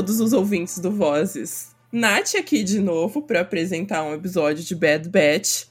[0.00, 1.76] Todos os ouvintes do Vozes.
[1.92, 5.66] Nath aqui de novo para apresentar um episódio de Bad Batch.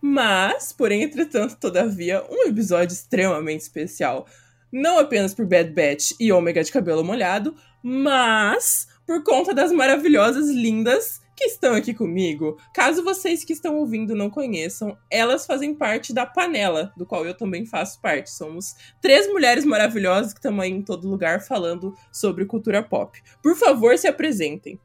[0.00, 4.24] Mas, porém, entretanto, todavia, um episódio extremamente especial.
[4.70, 10.48] Não apenas por Bad Batch e Ômega de cabelo molhado, mas por conta das maravilhosas
[10.48, 12.56] lindas que estão aqui comigo.
[12.72, 17.34] Caso vocês que estão ouvindo não conheçam, elas fazem parte da panela, do qual eu
[17.34, 18.30] também faço parte.
[18.30, 23.22] Somos três mulheres maravilhosas que estão aí em todo lugar falando sobre cultura pop.
[23.42, 24.80] Por favor, se apresentem.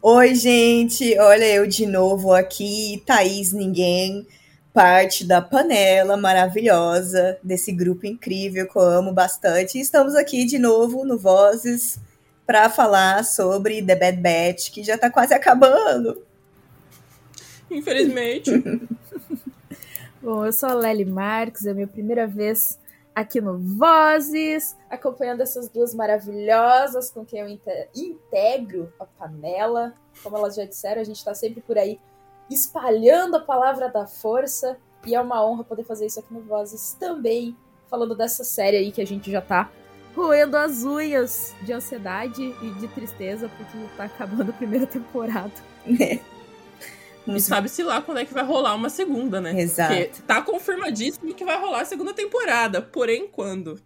[0.00, 1.18] Oi, gente!
[1.18, 4.26] Olha eu de novo aqui, Thaís Ninguém,
[4.72, 9.78] parte da panela maravilhosa desse grupo incrível que eu amo bastante.
[9.78, 11.98] Estamos aqui de novo no Vozes
[12.46, 16.22] para falar sobre The Bad Batch, que já tá quase acabando.
[17.70, 18.50] Infelizmente.
[20.22, 22.78] Bom, eu sou a Lely Marques, é a minha primeira vez
[23.14, 29.94] aqui no Vozes, acompanhando essas duas maravilhosas com quem eu inte- integro a panela.
[30.22, 31.98] Como elas já disseram, a gente tá sempre por aí
[32.50, 36.96] espalhando a palavra da força e é uma honra poder fazer isso aqui no Vozes
[36.98, 37.56] também,
[37.88, 39.70] falando dessa série aí que a gente já tá
[40.16, 45.52] roendo as unhas de ansiedade e de tristeza porque tá acabando a primeira temporada.
[45.86, 49.60] E sabe-se lá quando é que vai rolar uma segunda, né?
[49.60, 49.94] Exato.
[49.94, 52.80] Porque tá confirmadíssimo que vai rolar a segunda temporada.
[52.80, 53.78] Porém, quando?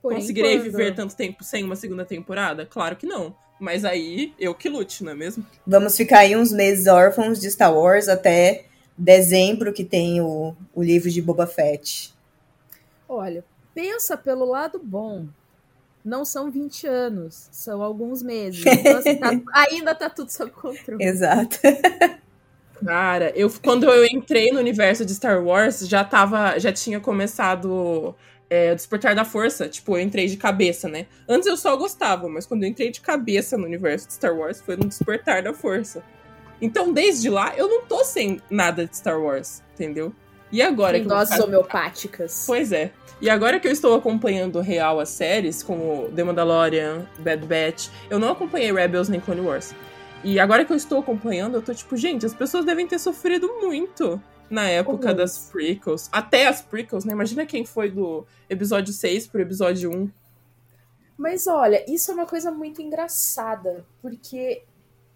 [0.00, 0.62] Porém, Conseguirei quando?
[0.62, 2.64] viver tanto tempo sem uma segunda temporada?
[2.64, 3.36] Claro que não.
[3.60, 5.46] Mas aí, eu que lute, não é mesmo?
[5.66, 8.64] Vamos ficar aí uns meses órfãos de Star Wars até
[8.96, 12.12] dezembro, que tem o, o livro de Boba Fett.
[13.08, 13.44] Olha,
[13.74, 15.26] pensa pelo lado bom.
[16.04, 18.62] Não são 20 anos, são alguns meses.
[18.66, 21.02] Então, assim, tá- ainda tá tudo sob controle.
[21.02, 21.58] Exato.
[22.84, 26.58] Cara, eu, quando eu entrei no universo de Star Wars, já tava.
[26.58, 28.14] Já tinha começado
[28.50, 29.68] é, o Despertar da Força.
[29.68, 31.06] Tipo, eu entrei de cabeça, né?
[31.28, 34.60] Antes eu só gostava, mas quando eu entrei de cabeça no universo de Star Wars,
[34.60, 36.02] foi no Despertar da Força.
[36.60, 40.14] Então, desde lá, eu não tô sem nada de Star Wars, entendeu?
[40.54, 42.44] E agora que eu ficar- homeopáticas.
[42.46, 42.92] Pois é.
[43.20, 48.18] E agora que eu estou acompanhando real as séries, como The Mandalorian, Bad Batch, eu
[48.20, 49.74] não acompanhei Rebels nem Clone Wars.
[50.22, 53.48] E agora que eu estou acompanhando, eu tô tipo, gente, as pessoas devem ter sofrido
[53.60, 56.08] muito na época das prequels.
[56.12, 57.12] Até as prequels, né?
[57.12, 60.08] Imagina quem foi do episódio 6 pro episódio 1.
[61.16, 64.62] Mas olha, isso é uma coisa muito engraçada, porque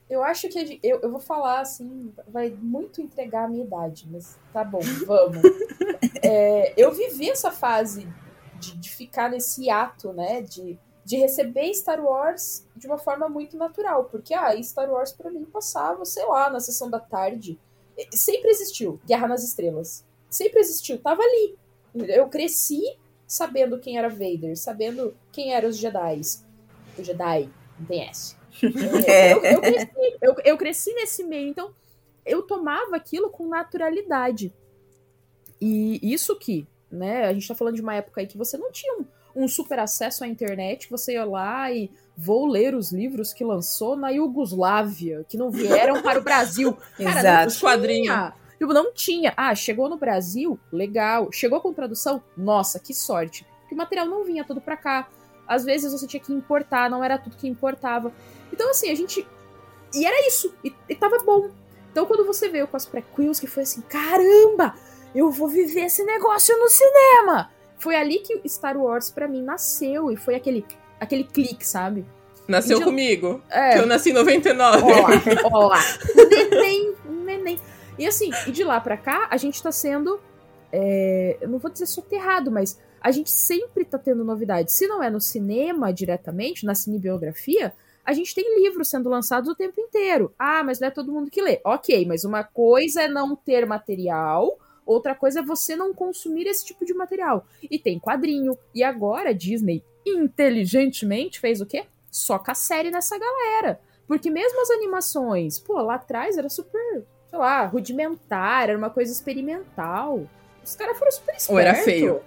[0.08, 4.38] eu acho que eu, eu vou falar assim, vai muito entregar a minha idade, mas
[4.52, 5.42] tá bom, vamos.
[6.22, 8.06] É, eu vivi essa fase
[8.58, 13.56] de, de ficar nesse ato, né, de, de receber Star Wars de uma forma muito
[13.56, 17.58] natural, porque ah, Star Wars pra mim passava, sei lá, na sessão da tarde.
[18.12, 20.04] Sempre existiu Guerra nas Estrelas.
[20.30, 21.56] Sempre existiu, tava ali.
[22.08, 22.82] Eu cresci
[23.26, 26.20] sabendo quem era Vader, sabendo quem eram os Jedi.
[26.98, 28.37] O Jedi, não tem S.
[29.06, 31.70] É, eu, eu cresci, eu, eu cresci nesse meio, então
[32.24, 34.52] eu tomava aquilo com naturalidade.
[35.60, 37.26] E isso que né?
[37.26, 39.04] A gente tá falando de uma época aí que você não tinha um,
[39.44, 43.96] um super acesso à internet, você ia lá e vou ler os livros que lançou
[43.96, 46.76] na Iugoslávia, que não vieram para o Brasil.
[46.96, 47.40] Cara, Exato.
[47.40, 48.06] não Os quadrinhos.
[48.06, 48.34] tinha.
[48.58, 49.32] Tipo, não tinha.
[49.36, 50.58] Ah, chegou no Brasil?
[50.72, 51.30] Legal.
[51.30, 52.22] Chegou com tradução?
[52.36, 53.46] Nossa, que sorte.
[53.60, 55.08] Porque o material não vinha todo pra cá.
[55.48, 58.12] Às vezes você tinha que importar, não era tudo que importava.
[58.52, 59.26] Então, assim, a gente.
[59.94, 60.54] E era isso.
[60.62, 61.48] E, e tava bom.
[61.90, 64.74] Então, quando você veio com as prequels, que foi assim: caramba,
[65.14, 67.50] eu vou viver esse negócio no cinema.
[67.78, 70.10] Foi ali que Star Wars pra mim nasceu.
[70.12, 70.66] E foi aquele,
[71.00, 72.04] aquele clique, sabe?
[72.46, 73.42] Nasceu de- comigo.
[73.50, 74.82] É, Que eu nasci em 99.
[74.82, 75.08] Ó lá,
[75.52, 75.78] ó lá.
[76.16, 77.58] Um neném, um neném.
[77.98, 80.20] E assim, e de lá pra cá, a gente tá sendo.
[80.72, 84.74] é, eu não vou dizer soterrado, mas a gente sempre tá tendo novidades.
[84.74, 87.72] Se não é no cinema diretamente, na cinebiografia,
[88.04, 90.32] a gente tem livros sendo lançados o tempo inteiro.
[90.38, 91.60] Ah, mas não é todo mundo que lê.
[91.64, 96.64] Ok, mas uma coisa é não ter material, outra coisa é você não consumir esse
[96.64, 97.46] tipo de material.
[97.70, 98.56] E tem quadrinho.
[98.74, 101.84] E agora a Disney, inteligentemente, fez o quê?
[102.10, 103.78] Soca a série nessa galera.
[104.06, 109.12] Porque mesmo as animações, pô, lá atrás era super, sei lá, rudimentar, era uma coisa
[109.12, 110.26] experimental.
[110.64, 111.50] Os caras foram super espertos.
[111.50, 112.22] Ou era feio.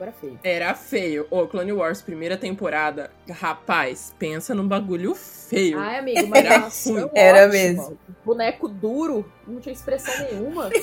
[0.00, 0.38] Era feio.
[0.42, 1.26] Era feio.
[1.30, 3.10] Ô, Clone Wars, primeira temporada.
[3.30, 5.78] Rapaz, pensa num bagulho feio.
[5.78, 7.10] Ai, amigo, mas Era ruim.
[7.14, 7.98] Era mesmo.
[8.24, 10.68] Boneco duro, não tinha expressão nenhuma.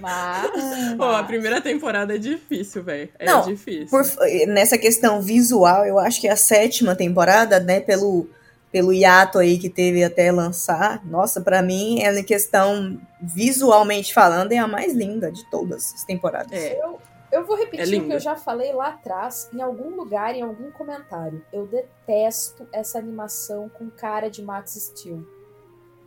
[0.00, 0.50] Mas.
[0.96, 3.08] Pô, a mas- primeira temporada é difícil, velho.
[3.18, 3.86] É Não, difícil.
[3.88, 4.04] Por-
[4.48, 8.28] nessa questão visual, eu acho que a sétima temporada, né, pelo,
[8.72, 14.50] pelo hiato aí que teve até lançar, nossa, pra mim, ela em questão visualmente falando,
[14.50, 16.50] é a mais linda de todas as temporadas.
[16.52, 16.80] É.
[16.82, 16.98] Eu,
[17.32, 18.06] eu vou É repetir o lindo.
[18.08, 21.44] que eu já falei lá atrás, em algum lugar, em algum comentário.
[21.52, 25.26] Eu detesto essa animação com cara de Max Steel.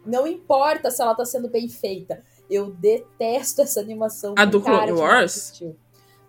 [0.05, 2.21] Não importa se ela tá sendo bem feita.
[2.49, 5.21] Eu detesto essa animação A com do cara Clone de Wars?
[5.21, 5.75] Max Steel.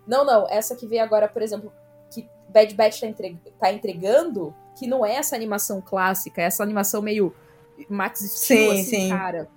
[0.07, 0.47] Não, não.
[0.49, 1.71] Essa que veio agora, por exemplo,
[2.11, 6.63] que Bad Batch tá, entre- tá entregando, que não é essa animação clássica, é essa
[6.63, 7.33] animação meio
[7.89, 9.09] Max Steel, Sim, assim, sim.
[9.09, 9.47] cara.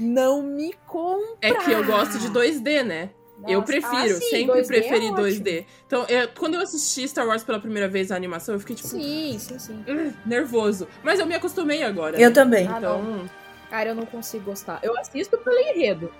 [0.00, 1.36] Não me compra.
[1.42, 3.10] É que eu gosto de 2D, né?
[3.46, 5.16] Eu Nossa, prefiro, ah, sim, sempre 2D é preferi ótimo.
[5.16, 5.66] 2D.
[5.86, 8.88] Então, eu- quando eu assisti Star Wars pela primeira vez a animação, eu fiquei tipo,
[8.88, 9.84] Sim, sim, sim.
[9.88, 10.86] "Hum, nervoso.
[11.02, 12.20] Mas eu me acostumei agora.
[12.20, 12.34] Eu né?
[12.34, 12.66] também.
[12.68, 13.28] Ah, Então,
[13.70, 14.80] Cara, eu não consigo gostar.
[14.82, 16.12] Eu assisto pelo enredo.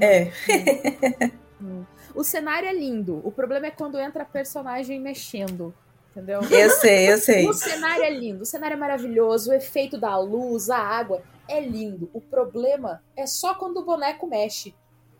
[0.00, 0.30] É.
[1.60, 1.84] Hum.
[2.14, 3.20] O cenário é lindo.
[3.24, 5.74] O problema é quando entra personagem mexendo.
[6.12, 6.40] Entendeu?
[6.50, 7.46] Eu sei, eu sei.
[7.46, 11.60] O cenário é lindo, o cenário é maravilhoso, o efeito da luz, a água é
[11.60, 12.08] lindo.
[12.12, 14.74] O problema é só quando o boneco mexe.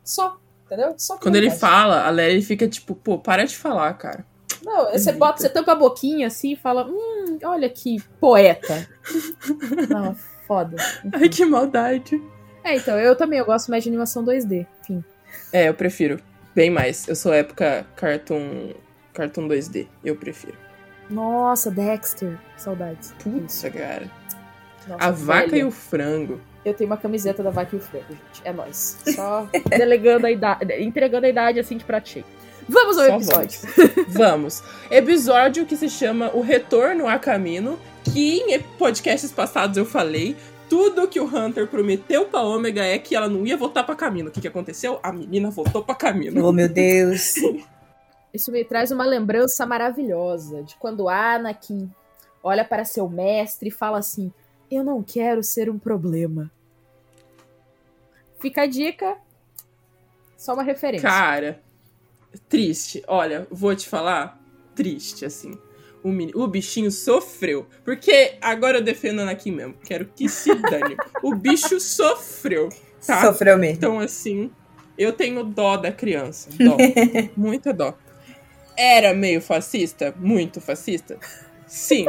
[0.05, 0.95] Só, entendeu?
[0.97, 4.25] Só quando ele fala, a Leia fica tipo, pô, para de falar, cara.
[4.63, 8.89] Não, você bota, você tampa a boquinha assim e fala: Hum, olha que poeta.
[9.89, 10.17] Não,
[10.47, 10.77] foda.
[11.13, 12.21] Ai, que maldade.
[12.65, 14.67] É, então, eu também eu gosto mais de animação 2D.
[14.83, 15.05] Enfim.
[15.53, 16.21] É, eu prefiro.
[16.55, 17.07] Bem mais.
[17.07, 18.73] Eu sou época cartoon,
[19.15, 19.87] cartoon 2D.
[20.05, 20.57] Eu prefiro.
[21.09, 22.37] Nossa, Dexter.
[22.57, 23.15] Saudades.
[23.23, 24.11] Putz, cara.
[24.89, 25.61] Nossa, A vaca velha.
[25.61, 26.41] e o frango.
[26.69, 28.43] Eu tenho uma camiseta da vaca e o frango, gente.
[28.45, 28.99] É nóis.
[29.15, 32.23] Só delegando a idade, entregando a idade assim de prato
[32.69, 33.61] Vamos ao Só episódio.
[33.77, 34.13] Vamos.
[34.15, 34.63] Vamos.
[34.91, 40.37] Episódio que se chama O Retorno a Camino, que em podcasts passados eu falei.
[40.69, 44.29] Tudo que o Hunter prometeu pra Ômega é que ela não ia voltar pra Camino.
[44.29, 45.01] O que, que aconteceu?
[45.03, 46.45] A menina voltou pra Camino.
[46.45, 47.37] Oh, meu Deus.
[48.35, 51.91] Isso me traz uma lembrança maravilhosa de quando Anakin
[52.43, 54.31] olha para seu mestre e fala assim:
[54.71, 56.51] Eu não quero ser um problema.
[58.41, 59.17] Fica a dica.
[60.37, 61.09] Só uma referência.
[61.09, 61.61] Cara,
[62.49, 63.03] triste.
[63.07, 64.41] Olha, vou te falar.
[64.75, 65.59] Triste, assim.
[66.03, 67.67] O, meni- o bichinho sofreu.
[67.85, 69.75] Porque agora eu defendo aqui mesmo.
[69.85, 70.97] Quero que se dane.
[71.23, 72.69] o bicho sofreu.
[73.05, 73.23] Tá?
[73.23, 73.77] Sofreu mesmo.
[73.77, 74.51] Então, assim,
[74.97, 76.49] eu tenho dó da criança.
[76.57, 76.77] Dó.
[77.37, 77.99] Muita dó.
[78.77, 80.15] Era meio fascista?
[80.17, 81.19] Muito fascista?
[81.69, 82.07] Sim.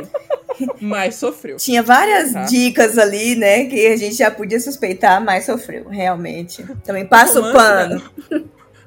[0.81, 1.57] Mas sofreu.
[1.57, 2.43] Tinha várias Tá.
[2.43, 6.63] dicas ali, né, que a gente já podia suspeitar, mas sofreu, realmente.
[6.83, 8.01] Também passa o pano.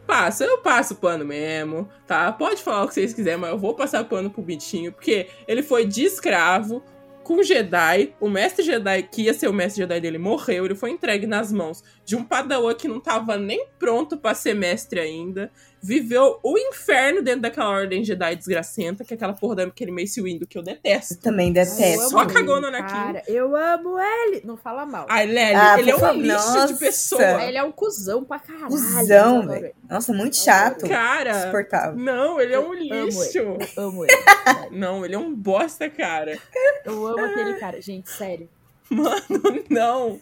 [0.07, 2.31] Passa, eu passo pano mesmo, tá?
[2.33, 5.63] Pode falar o que vocês quiserem, mas eu vou passar pano pro bichinho, porque ele
[5.63, 6.83] foi de escravo
[7.23, 8.13] com Jedi.
[8.21, 10.65] O mestre Jedi, que ia ser o mestre Jedi dele, morreu.
[10.67, 14.55] Ele foi entregue nas mãos de um padawan que não tava nem pronto pra ser
[14.55, 15.51] mestre ainda.
[15.85, 20.47] Viveu o inferno dentro daquela ordem Jedi desgracenta, que é aquela porra daquele Mace Windu
[20.47, 21.17] que eu detesto.
[21.19, 22.11] Também Eu detesto.
[22.11, 22.93] Só cagou ele, no Anakin.
[22.93, 24.43] Cara, eu amo ele.
[24.45, 25.07] Não fala mal.
[25.09, 26.73] Ai, Lely, Ah, ele é um lixo nossa.
[26.73, 27.43] de pessoa.
[27.45, 28.69] Ele é um cuzão pra caralho.
[28.69, 29.65] Cusão, velho.
[29.67, 29.75] ele.
[29.91, 30.87] Nossa, muito chato.
[30.89, 31.97] Cara, Insuportável.
[31.99, 33.39] não, ele é um Eu amo lixo.
[33.39, 34.13] Eu amo ele.
[34.71, 36.39] Não, ele é um bosta, cara.
[36.85, 37.81] Eu amo aquele cara.
[37.83, 38.49] Gente, sério.
[38.89, 40.21] Mano, não.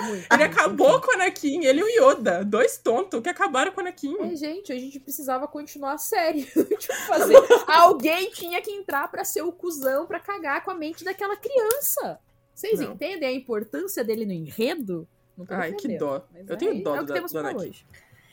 [0.00, 1.06] Muito, Ele muito, acabou muito.
[1.06, 2.44] com o Anakin, ele e o Yoda.
[2.44, 4.16] Dois tontos que acabaram com o Anakin.
[4.20, 6.44] É, gente, a gente precisava continuar a série.
[6.78, 7.36] tipo, fazer.
[7.66, 12.18] Alguém tinha que entrar pra ser o cuzão pra cagar com a mente daquela criança.
[12.54, 12.92] Vocês Não.
[12.92, 15.08] entendem a importância dele no enredo?
[15.48, 16.24] Ai, que dó.
[16.32, 17.56] mas Eu é- tenho dó é do, do Anakin.
[17.56, 17.86] hoje.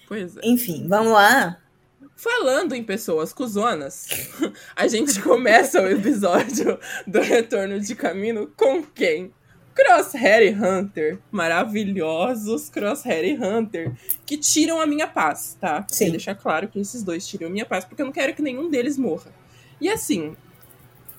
[0.08, 0.41] Pois é.
[0.44, 1.58] Enfim, vamos lá.
[2.15, 4.08] Falando em pessoas cuzonas,
[4.75, 6.77] a gente começa o episódio
[7.08, 9.34] do Retorno de Caminho com quem?
[9.74, 11.20] Crosshair e Hunter.
[11.32, 13.92] Maravilhosos Crosshair e Hunter.
[14.25, 15.86] Que tiram a minha paz, tá?
[15.88, 15.98] Sim.
[15.98, 18.42] Queria deixar claro que esses dois tiram a minha paz, porque eu não quero que
[18.42, 19.32] nenhum deles morra.
[19.80, 20.36] E assim,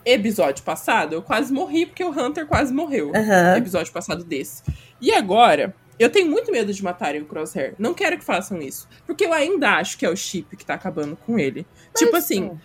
[0.04, 3.12] episódio passado, eu quase morri porque o Hunter quase morreu.
[3.14, 3.56] Aham.
[3.56, 4.62] Episódio passado desse.
[5.00, 7.74] E agora, eu tenho muito medo de matarem o Crosshair.
[7.78, 8.88] Não quero que façam isso.
[9.06, 11.66] Porque eu ainda acho que é o chip que tá acabando com ele.
[11.96, 12.58] tipo assim,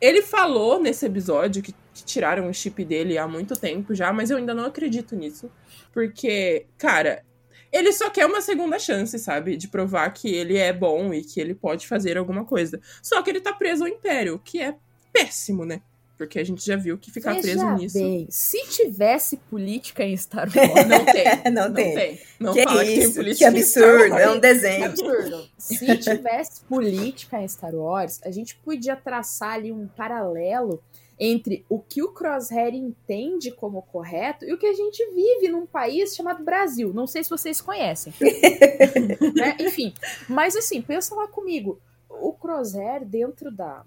[0.00, 4.30] ele falou nesse episódio que, que tiraram o chip dele há muito tempo já, mas
[4.30, 5.50] eu ainda não acredito nisso.
[5.92, 7.24] Porque, cara,
[7.72, 9.56] ele só quer uma segunda chance, sabe?
[9.56, 12.80] De provar que ele é bom e que ele pode fazer alguma coisa.
[13.02, 14.74] Só que ele tá preso ao Império, o que é
[15.12, 15.80] péssimo, né?
[16.16, 17.98] Porque a gente já viu que ficar Veja preso nisso.
[17.98, 21.24] bem, se tivesse política em Star Wars, Não tem.
[21.52, 21.94] Não Não tem.
[21.94, 22.20] tem.
[22.38, 23.14] Não que fala que tem isso?
[23.14, 23.50] política.
[23.52, 24.10] Que em Star absurdo.
[24.12, 24.22] Wars.
[24.22, 24.84] É um Que desenho.
[24.84, 25.48] absurdo.
[25.58, 30.80] Se tivesse política em Star Wars, a gente podia traçar ali um paralelo
[31.18, 35.64] entre o que o Crosshair entende como correto e o que a gente vive num
[35.66, 36.92] país chamado Brasil.
[36.92, 38.12] Não sei se vocês conhecem.
[39.34, 39.56] Né?
[39.60, 39.94] Enfim,
[40.28, 41.78] mas assim, pensa lá comigo.
[42.08, 43.84] O Crosshair dentro da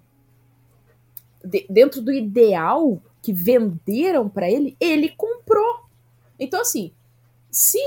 [1.44, 5.80] de- dentro do ideal que venderam pra ele, ele comprou.
[6.38, 6.92] Então assim,
[7.50, 7.78] se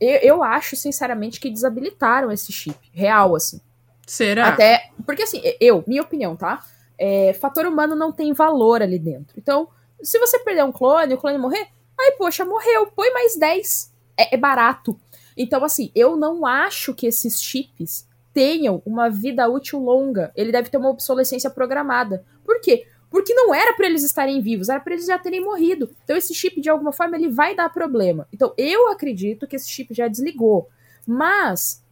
[0.00, 3.60] eu, eu acho sinceramente que desabilitaram esse chip real assim.
[4.06, 4.48] Será?
[4.48, 4.90] Até.
[5.06, 6.64] Porque assim, eu, minha opinião, tá?
[7.02, 9.34] É, fator humano não tem valor ali dentro.
[9.38, 9.68] Então,
[10.02, 11.66] se você perder um clone, o clone morrer,
[11.98, 13.90] aí, poxa, morreu, põe mais 10.
[14.18, 15.00] É, é barato.
[15.34, 20.30] Então, assim, eu não acho que esses chips tenham uma vida útil longa.
[20.36, 22.22] Ele deve ter uma obsolescência programada.
[22.44, 22.86] Por quê?
[23.10, 25.90] Porque não era pra eles estarem vivos, era pra eles já terem morrido.
[26.04, 28.28] Então, esse chip, de alguma forma, ele vai dar problema.
[28.30, 30.68] Então, eu acredito que esse chip já desligou.
[31.06, 31.82] Mas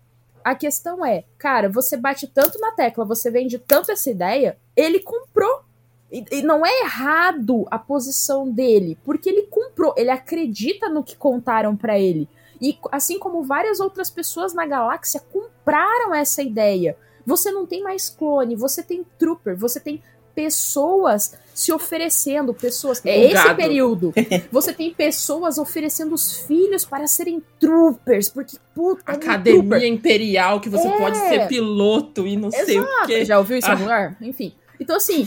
[0.51, 5.01] a questão é, cara, você bate tanto na tecla, você vende tanto essa ideia, ele
[5.01, 5.61] comprou.
[6.11, 11.15] E, e não é errado a posição dele, porque ele comprou, ele acredita no que
[11.15, 12.27] contaram pra ele.
[12.63, 16.97] E assim como várias outras pessoas na galáxia compraram essa ideia.
[17.27, 20.03] Você não tem mais clone, você tem trooper, você tem
[20.35, 23.05] pessoas se oferecendo, pessoas.
[23.05, 23.57] É esse gado.
[23.57, 24.13] período.
[24.53, 29.85] Você tem pessoas oferecendo os filhos para serem troopers, porque puta, um Academia trooper.
[29.89, 30.99] Imperial, que você É.
[30.99, 33.07] pode ser piloto e não sei o Exato.
[33.09, 33.25] quê.
[33.25, 33.73] Já ouviu isso em Ah.
[33.73, 34.17] algum lugar?
[34.21, 34.55] Enfim.
[34.79, 35.27] Então, assim,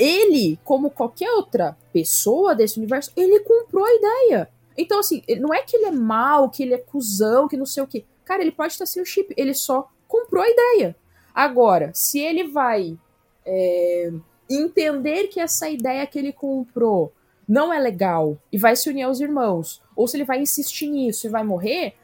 [0.00, 4.48] ele, como qualquer outra pessoa desse universo, ele comprou a ideia.
[4.76, 7.84] Então, assim, não é que ele é mal, que ele é cuzão, que não sei
[7.84, 8.04] o quê.
[8.24, 10.96] Cara, ele pode estar sem o chip, ele só comprou a ideia.
[11.32, 12.98] Agora, se ele vai
[13.46, 14.10] é,
[14.48, 17.12] entender que essa ideia que ele comprou
[17.48, 21.26] não é legal e vai se unir aos irmãos, ou se ele vai insistir nisso
[21.26, 21.94] e vai morrer,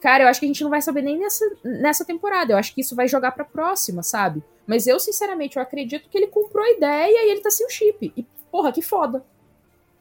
[0.00, 2.52] cara, eu acho que a gente não vai saber nem nessa, nessa temporada.
[2.52, 4.42] Eu acho que isso vai jogar pra próxima, sabe?
[4.66, 7.70] Mas eu, sinceramente, eu acredito que ele comprou a ideia e ele tá sem o
[7.70, 8.12] chip.
[8.16, 9.24] E, porra, que foda.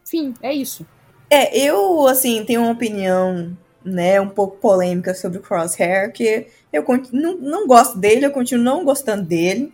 [0.05, 0.85] Fim, é isso.
[1.29, 6.83] É, eu, assim, tenho uma opinião, né, um pouco polêmica sobre o Crosshair, que eu
[6.83, 9.73] conti- não, não gosto dele, eu continuo não gostando dele.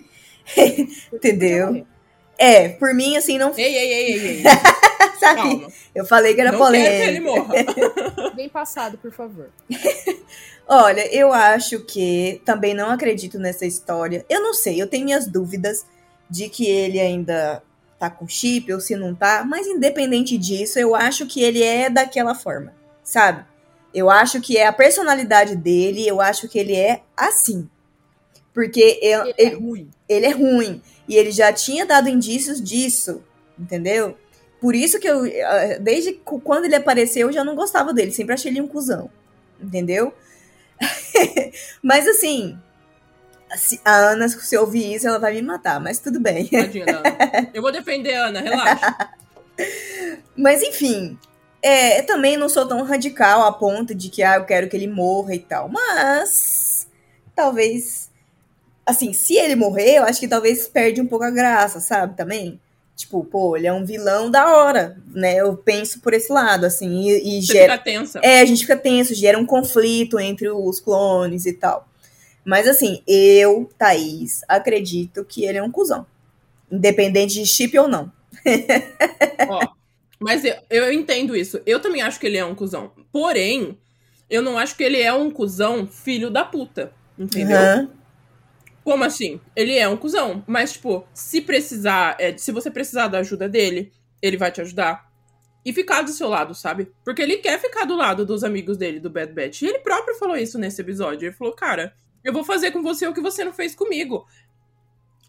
[1.14, 1.86] Entendeu?
[2.40, 3.54] É, por mim, assim, não.
[3.58, 4.44] Ei, ei, ei, ei, ei.
[5.20, 5.42] Sabe?
[5.42, 5.68] Calma.
[5.94, 7.76] Eu falei que era não quero que ele polêmica.
[7.76, 8.32] morra.
[8.34, 9.50] Bem passado, por favor.
[10.66, 14.26] Olha, eu acho que também não acredito nessa história.
[14.30, 15.86] Eu não sei, eu tenho minhas dúvidas
[16.30, 17.62] de que ele ainda
[17.98, 21.90] tá com chip ou se não tá, mas independente disso, eu acho que ele é
[21.90, 23.44] daquela forma, sabe?
[23.94, 27.68] Eu acho que é a personalidade dele, eu acho que ele é assim.
[28.54, 29.90] Porque eu- Ele é ele, ruim.
[30.08, 30.82] ele é ruim.
[31.08, 33.24] E ele já tinha dado indícios disso,
[33.58, 34.18] entendeu?
[34.62, 36.14] Por isso que eu, ah, desde
[36.44, 38.12] quando ele apareceu, eu já não gostava dele.
[38.12, 39.10] Sempre achei ele um cuzão,
[39.62, 40.14] entendeu?
[41.82, 42.58] mas assim,
[43.84, 46.46] a Ana, se eu ouvir isso, ela vai me matar, mas tudo bem.
[46.48, 46.86] Tadinha.
[47.54, 49.10] Eu vou defender a Ana, relaxa.
[50.38, 51.20] Mas enfim,
[51.62, 54.78] é, eu também não sou tão radical a ponto de que ah, eu quero que
[54.78, 55.68] ele morra e tal.
[55.68, 56.88] Mas
[57.36, 58.09] talvez,
[58.90, 62.18] assim, se ele morrer, eu acho que talvez perde um pouco a graça, sabe?
[62.18, 62.60] Também.
[62.96, 65.36] Tipo, pô, ele é um vilão da hora, né?
[65.38, 67.74] Eu penso por esse lado, assim, e, e Você gera.
[67.74, 68.20] fica tensa.
[68.22, 71.88] É, a gente fica tenso, gera um conflito entre os clones e tal.
[72.44, 76.06] Mas assim, eu, Thaís, acredito que ele é um cuzão.
[76.70, 78.12] Independente de chip ou não.
[79.48, 79.68] Ó,
[80.20, 81.62] mas eu, eu entendo isso.
[81.66, 82.92] Eu também acho que ele é um cuzão.
[83.12, 83.78] Porém,
[84.30, 86.92] eu não acho que ele é um cuzão filho da puta.
[87.18, 87.58] Entendeu?
[87.58, 87.99] Aham.
[88.90, 89.40] Como assim?
[89.56, 90.44] Ele é um cuzão.
[90.48, 95.12] Mas, tipo, se precisar, é, se você precisar da ajuda dele, ele vai te ajudar.
[95.64, 96.92] E ficar do seu lado, sabe?
[97.06, 99.62] Porque ele quer ficar do lado dos amigos dele, do Bad Batch.
[99.62, 101.28] E ele próprio falou isso nesse episódio.
[101.28, 101.94] Ele falou, cara,
[102.24, 104.26] eu vou fazer com você o que você não fez comigo.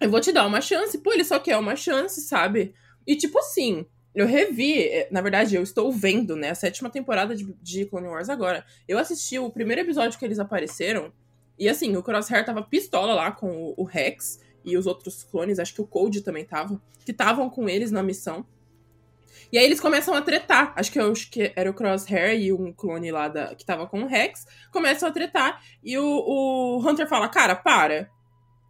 [0.01, 0.97] Eu vou te dar uma chance.
[0.97, 2.75] Pô, ele só quer uma chance, sabe?
[3.07, 7.37] E, tipo assim, eu revi, eh, na verdade, eu estou vendo, né, a sétima temporada
[7.37, 8.65] de, de Clone Wars agora.
[8.89, 11.13] Eu assisti o primeiro episódio que eles apareceram,
[11.61, 15.59] e assim, o Crosshair tava pistola lá com o, o Rex e os outros clones,
[15.59, 18.47] acho que o Code também tava, que estavam com eles na missão.
[19.53, 20.73] E aí eles começam a tretar.
[20.77, 23.87] Acho que, eu, acho que era o Crosshair e um clone lá da, que tava
[23.87, 24.47] com o Rex.
[24.73, 25.61] Começam a tretar.
[25.83, 28.09] E o, o Hunter fala: Cara, para.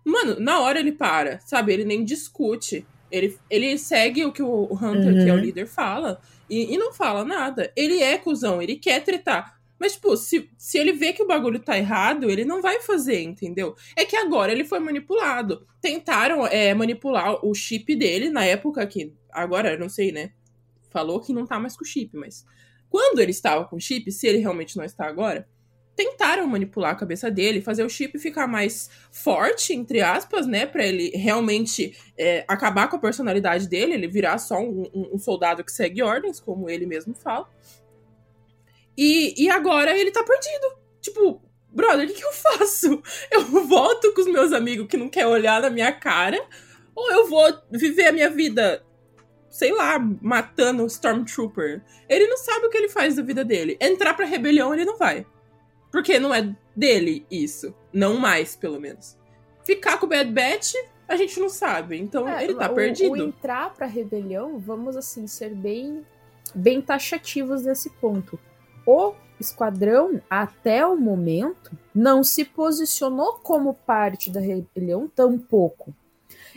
[0.02, 1.72] Mano, na hora ele para, sabe?
[1.74, 2.86] Ele nem discute.
[3.10, 5.40] Ele, ele segue o que o Hunter, que é o Uhum.
[5.42, 6.20] líder, fala.
[6.48, 7.70] E, e não fala nada.
[7.76, 9.59] Ele é cuzão, ele quer tretar.
[9.80, 13.22] Mas, tipo, se, se ele vê que o bagulho tá errado, ele não vai fazer,
[13.22, 13.74] entendeu?
[13.96, 15.66] É que agora ele foi manipulado.
[15.80, 19.14] Tentaram é, manipular o chip dele na época que.
[19.32, 20.32] Agora, não sei, né?
[20.90, 22.44] Falou que não tá mais com chip, mas.
[22.90, 25.48] Quando ele estava com chip, se ele realmente não está agora,
[25.96, 30.66] tentaram manipular a cabeça dele, fazer o chip ficar mais forte, entre aspas, né?
[30.66, 35.18] Pra ele realmente é, acabar com a personalidade dele, ele virar só um, um- um
[35.18, 37.48] soldado que segue ordens, como ele mesmo fala.
[39.02, 40.76] E, e agora ele tá perdido.
[41.00, 41.40] Tipo,
[41.72, 43.02] brother, o que, que eu faço?
[43.32, 46.38] Eu volto com os meus amigos que não quer olhar na minha cara,
[46.94, 48.84] ou eu vou viver a minha vida,
[49.48, 51.82] sei lá, matando o Stormtrooper?
[52.10, 53.78] Ele não sabe o que ele faz da vida dele.
[53.80, 55.24] Entrar pra rebelião ele não vai.
[55.90, 57.74] Porque não é dele isso.
[57.92, 59.16] Não mais, pelo menos.
[59.64, 60.74] Ficar com o Bad Batch,
[61.08, 61.98] a gente não sabe.
[61.98, 63.12] Então É, ele tá o- perdido.
[63.12, 66.04] O entrar pra rebelião, vamos assim, ser bem,
[66.54, 68.38] bem taxativos nesse ponto.
[68.86, 75.94] O esquadrão, até o momento, não se posicionou como parte da rebelião tampouco.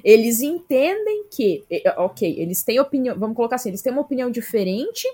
[0.03, 1.63] Eles entendem que,
[1.97, 5.07] ok, eles têm opinião, vamos colocar assim, eles têm uma opinião diferente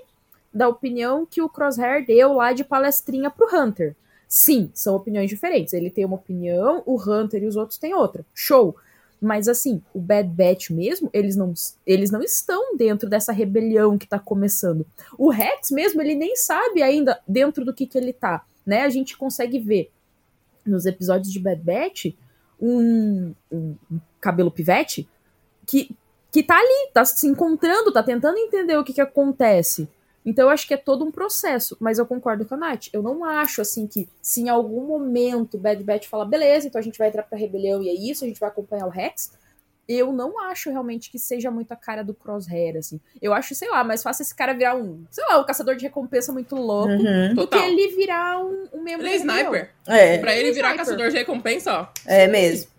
[0.52, 3.94] da opinião que o Crosshair deu lá de palestrinha pro Hunter.
[4.26, 5.72] Sim, são opiniões diferentes.
[5.72, 8.24] Ele tem uma opinião, o Hunter e os outros têm outra.
[8.34, 8.76] Show.
[9.20, 11.52] Mas assim, o Bad Batch mesmo, eles não,
[11.86, 14.86] eles não estão dentro dessa rebelião que tá começando.
[15.18, 18.82] O Rex mesmo, ele nem sabe ainda dentro do que que ele tá, né?
[18.82, 19.90] A gente consegue ver
[20.64, 22.06] nos episódios de Bad Batch
[22.60, 23.76] um, um-
[24.20, 25.08] cabelo pivete
[25.66, 25.90] que,
[26.32, 29.88] que tá ali, tá se encontrando, tá tentando entender o que que acontece.
[30.24, 32.88] Então eu acho que é todo um processo, mas eu concordo com a Nath.
[32.92, 36.78] Eu não acho assim que se em algum momento o Bad Batch fala, beleza, então
[36.78, 39.32] a gente vai entrar pra rebelião e é isso, a gente vai acompanhar o Rex.
[39.88, 43.00] Eu não acho realmente que seja muito a cara do Crosshair, assim.
[43.20, 45.82] Eu acho, sei lá, mais fácil esse cara virar um, sei lá, um caçador de
[45.82, 47.34] recompensa muito louco Uhum.
[47.34, 47.64] do que Total.
[47.66, 49.70] ele virar um, um membro Ele é sniper.
[49.88, 50.76] É, Pra ele virar Sniper.
[50.86, 51.86] caçador de recompensa, ó.
[52.06, 52.70] é mesmo.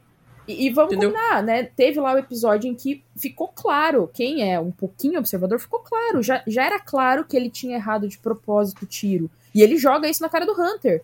[0.51, 1.11] E, e vamos Entendeu?
[1.11, 1.63] combinar, né?
[1.63, 6.21] Teve lá o episódio em que ficou claro, quem é um pouquinho observador, ficou claro.
[6.21, 9.29] Já, já era claro que ele tinha errado de propósito o tiro.
[9.53, 11.03] E ele joga isso na cara do Hunter.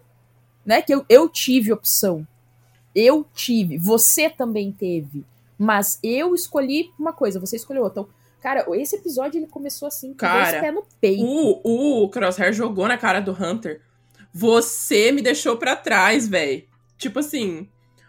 [0.66, 0.82] Né?
[0.82, 2.28] Que eu, eu tive opção.
[2.94, 3.78] Eu tive.
[3.78, 5.24] Você também teve.
[5.58, 8.02] Mas eu escolhi uma coisa, você escolheu outra.
[8.02, 11.24] Então, cara, esse episódio ele começou assim, com Cara, pés no peito.
[11.24, 13.82] O, o Crosshair jogou na cara do Hunter.
[14.32, 16.64] Você me deixou pra trás, velho.
[16.98, 17.68] Tipo assim,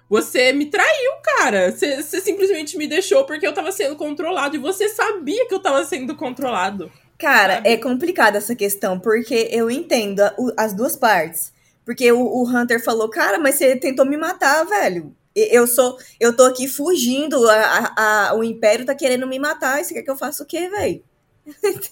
[0.09, 1.71] você me traiu, cara.
[1.71, 4.57] Você, você simplesmente me deixou porque eu tava sendo controlado.
[4.57, 6.91] E você sabia que eu tava sendo controlado.
[7.19, 7.69] Cara, Sabe?
[7.71, 11.53] é complicada essa questão, porque eu entendo a- o- as duas partes.
[11.85, 15.15] Porque o, o Hunter falou, cara, mas você tentou me matar, velho.
[15.35, 19.81] E- Eu sou, eu tô aqui fugindo, a, a- o Império tá querendo me matar,
[19.81, 21.03] e você quer que eu faça o quê, velho?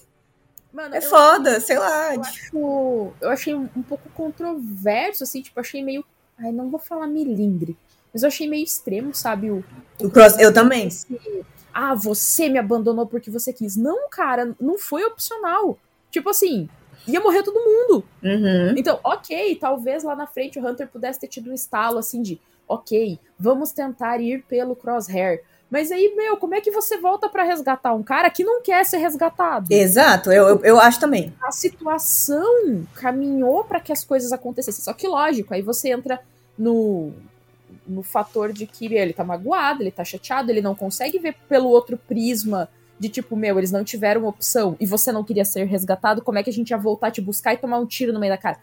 [0.71, 2.15] Mano, É eu- foda, sei lá.
[2.15, 3.13] Eu acho.
[3.21, 6.05] Eu achei um, um pouco controverso, assim, tipo, achei meio.
[6.37, 7.75] Ai, não vou falar milindre.
[8.13, 9.51] Mas eu achei meio extremo, sabe?
[9.51, 9.63] O,
[9.99, 10.87] O Cross, eu também.
[10.87, 11.07] esse,
[11.73, 13.75] ah, você me abandonou porque você quis.
[13.75, 15.77] Não, cara, não foi opcional.
[16.09, 16.67] Tipo assim,
[17.07, 18.03] ia morrer todo mundo.
[18.23, 18.73] Uhum.
[18.75, 22.41] Então, ok, talvez lá na frente o Hunter pudesse ter tido um estalo assim de,
[22.67, 25.43] ok, vamos tentar ir pelo Crosshair.
[25.69, 28.85] Mas aí, meu, como é que você volta pra resgatar um cara que não quer
[28.85, 29.67] ser resgatado?
[29.69, 31.33] Exato, eu, eu, eu acho também.
[31.43, 34.83] a situação caminhou para que as coisas acontecessem.
[34.83, 36.21] Só que, lógico, aí você entra
[36.57, 37.11] no,
[37.87, 41.69] no fator de que ele tá magoado, ele tá chateado, ele não consegue ver pelo
[41.69, 42.69] outro prisma
[42.99, 46.43] de tipo, meu, eles não tiveram opção e você não queria ser resgatado, como é
[46.43, 48.59] que a gente ia voltar te buscar e tomar um tiro no meio da cara?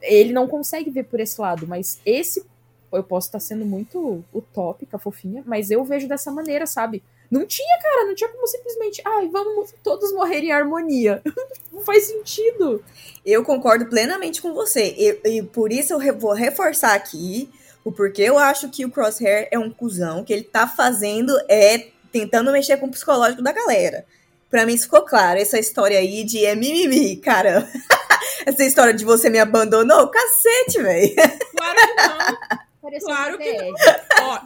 [0.00, 2.44] Ele não consegue ver por esse lado, mas esse
[2.92, 7.02] eu posso estar sendo muito utópica, fofinha, mas eu vejo dessa maneira, sabe?
[7.30, 11.22] Não tinha, cara, não tinha como simplesmente, ai, vamos todos morrer em harmonia.
[11.72, 12.84] não faz sentido.
[13.24, 14.94] Eu concordo plenamente com você.
[14.98, 17.50] E, e por isso eu vou reforçar aqui
[17.84, 20.20] o porquê eu acho que o Crosshair é um cuzão.
[20.20, 24.04] O que ele tá fazendo é tentando mexer com o psicológico da galera.
[24.50, 25.38] Pra mim ficou claro.
[25.40, 27.68] Essa história aí de é mimimi, cara.
[28.46, 31.14] Essa história de você me abandonou, cacete, velho.
[31.14, 32.60] Claro que não.
[32.82, 33.72] Pareceu Claro que bad.
[34.20, 34.38] Ó,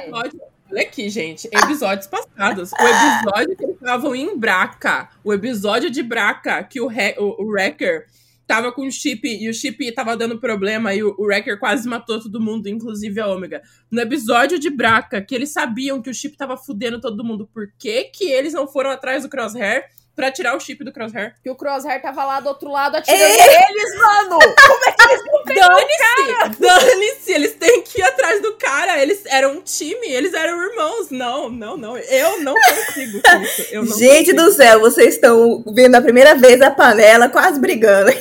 [0.00, 0.40] episódio-
[0.72, 1.48] Olha aqui, gente.
[1.52, 2.72] Episódios passados.
[2.72, 5.08] O episódio que eles estavam em Braca.
[5.22, 8.06] O episódio de Braca, que o, Re- o, o Wrecker
[8.46, 11.88] tava com o chip e o chip tava dando problema e o, o Wrecker quase
[11.88, 13.62] matou todo mundo, inclusive a Ômega.
[13.90, 17.72] No episódio de Braca, que eles sabiam que o chip tava fudendo todo mundo, por
[17.78, 21.34] que que eles não foram atrás do Crosshair pra tirar o chip do Crosshair?
[21.42, 24.38] Que o Crosshair tava lá do outro lado atirando eles, mano!
[24.38, 26.60] Como é que eles não Dane-se!
[26.60, 27.32] Dane-se!
[27.32, 29.00] Eles têm que ir atrás do cara.
[29.00, 31.10] Eles eram um time, eles eram irmãos.
[31.10, 31.96] Não, não, não.
[31.98, 33.66] Eu não consigo com isso.
[33.70, 34.42] Eu não Gente consigo.
[34.42, 38.12] do céu, vocês estão vendo a primeira vez a panela quase brigando.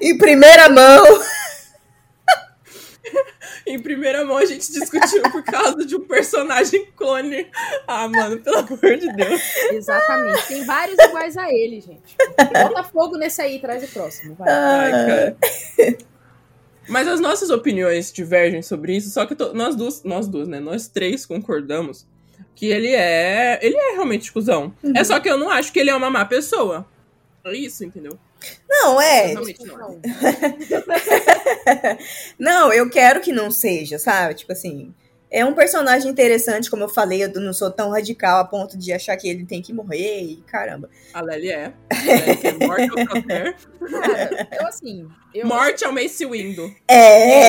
[0.00, 1.04] em primeira mão.
[3.66, 7.46] Em primeira mão, a gente discutiu por causa de um personagem clone.
[7.86, 9.40] Ah, mano, pelo amor de Deus.
[9.70, 10.48] Exatamente.
[10.48, 12.16] Tem vários iguais a ele, gente.
[12.52, 14.34] Bota fogo nesse aí, traz o próximo.
[14.34, 14.48] Vai.
[14.50, 15.36] Ai, cara.
[16.88, 20.58] Mas as nossas opiniões divergem sobre isso, só que to- nós duas, nós duas, né?
[20.58, 22.04] Nós três concordamos
[22.56, 23.58] que ele é.
[23.62, 24.74] Ele é realmente cuzão.
[24.94, 26.84] É só que eu não acho que ele é uma má pessoa.
[27.44, 28.18] É isso, entendeu?
[28.68, 29.34] Não, é.
[29.34, 30.00] Não.
[32.38, 32.72] Não.
[32.72, 34.34] Eu quero que não seja, sabe?
[34.34, 34.94] Tipo assim.
[35.34, 38.92] É um personagem interessante, como eu falei, eu não sou tão radical a ponto de
[38.92, 40.90] achar que ele tem que morrer e caramba.
[41.14, 41.72] A Lely é.
[42.44, 43.56] É morte ao Crosshair.
[43.90, 45.08] Cara, eu assim.
[45.32, 46.70] Eu, Morte ao Mace Windu.
[46.86, 47.48] É,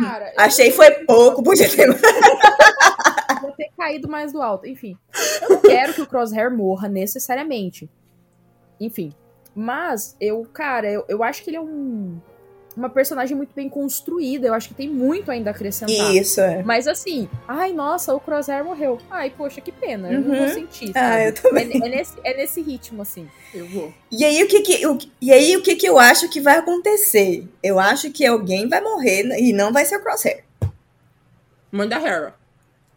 [0.00, 1.88] Cara, eu- achei foi pouco, podia ter.
[3.42, 4.68] Vou ter caído mais do alto.
[4.68, 4.96] Enfim,
[5.42, 7.90] eu não quero que o Crosshair morra necessariamente.
[8.80, 9.12] Enfim.
[9.54, 12.18] Mas eu, cara, eu, eu acho que ele é um,
[12.74, 14.46] uma personagem muito bem construída.
[14.46, 16.14] Eu acho que tem muito ainda a acrescentar.
[16.14, 16.62] Isso, é.
[16.62, 18.98] Mas assim, ai, nossa, o Crosshair morreu.
[19.10, 20.10] Ai, poxa, que pena.
[20.10, 20.54] Eu não vou Uhum.
[20.54, 20.90] sentir.
[20.94, 21.26] Ah, sabe?
[21.28, 21.70] eu também.
[21.82, 23.28] É, é nesse, é nesse ritmo, assim.
[23.52, 23.92] Eu vou.
[24.10, 26.56] E aí, o que que, o, e aí, o que que eu acho que vai
[26.56, 27.46] acontecer?
[27.62, 30.44] Eu acho que alguém vai morrer e não vai ser o Crosshair.
[31.70, 32.34] Mãe da Hera.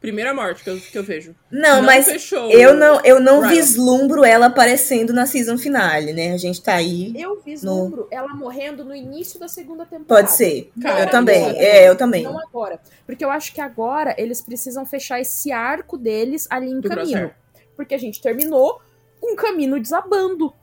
[0.06, 1.36] Primeira morte que eu, que eu vejo.
[1.50, 2.52] Não, mas fechou.
[2.52, 3.50] eu não, eu não Ryan.
[3.50, 6.32] vislumbro ela aparecendo na season finale, né?
[6.34, 7.12] A gente tá aí.
[7.16, 10.06] Eu vislumbro ela morrendo no início da segunda temporada.
[10.08, 10.72] Pode ser.
[10.82, 11.44] Cara, eu também.
[11.44, 11.58] agora.
[11.58, 12.24] É, eu também.
[12.24, 12.80] Não agora.
[13.06, 17.32] Porque eu acho que agora eles precisam fechar esse arco deles ali em Do caminho.
[17.76, 18.80] Porque a gente terminou
[19.20, 20.54] com o caminho desabando.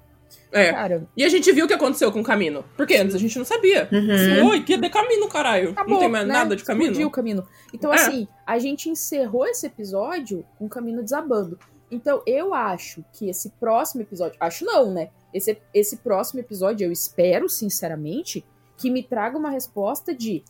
[0.51, 0.71] É.
[0.73, 2.65] Cara, E a gente viu o que aconteceu com o Camino.
[2.77, 3.89] Porque antes a gente não sabia.
[3.91, 4.49] Uhum.
[4.51, 5.71] Oi, que é de Camino, caralho.
[5.71, 6.33] acabou, não tem mais né?
[6.35, 6.87] nada de Camino.
[6.87, 7.47] Explodiu o caminho.
[7.73, 7.97] Então, É.
[7.97, 11.59] assim, a gente encerrou esse episódio com o caminho desabando.
[11.91, 14.37] Então, eu acho que esse próximo episódio.
[14.41, 15.11] Acho não, né?
[15.33, 18.45] Esse, esse próximo episódio, eu espero, sinceramente,
[18.77, 20.43] que me traga uma resposta de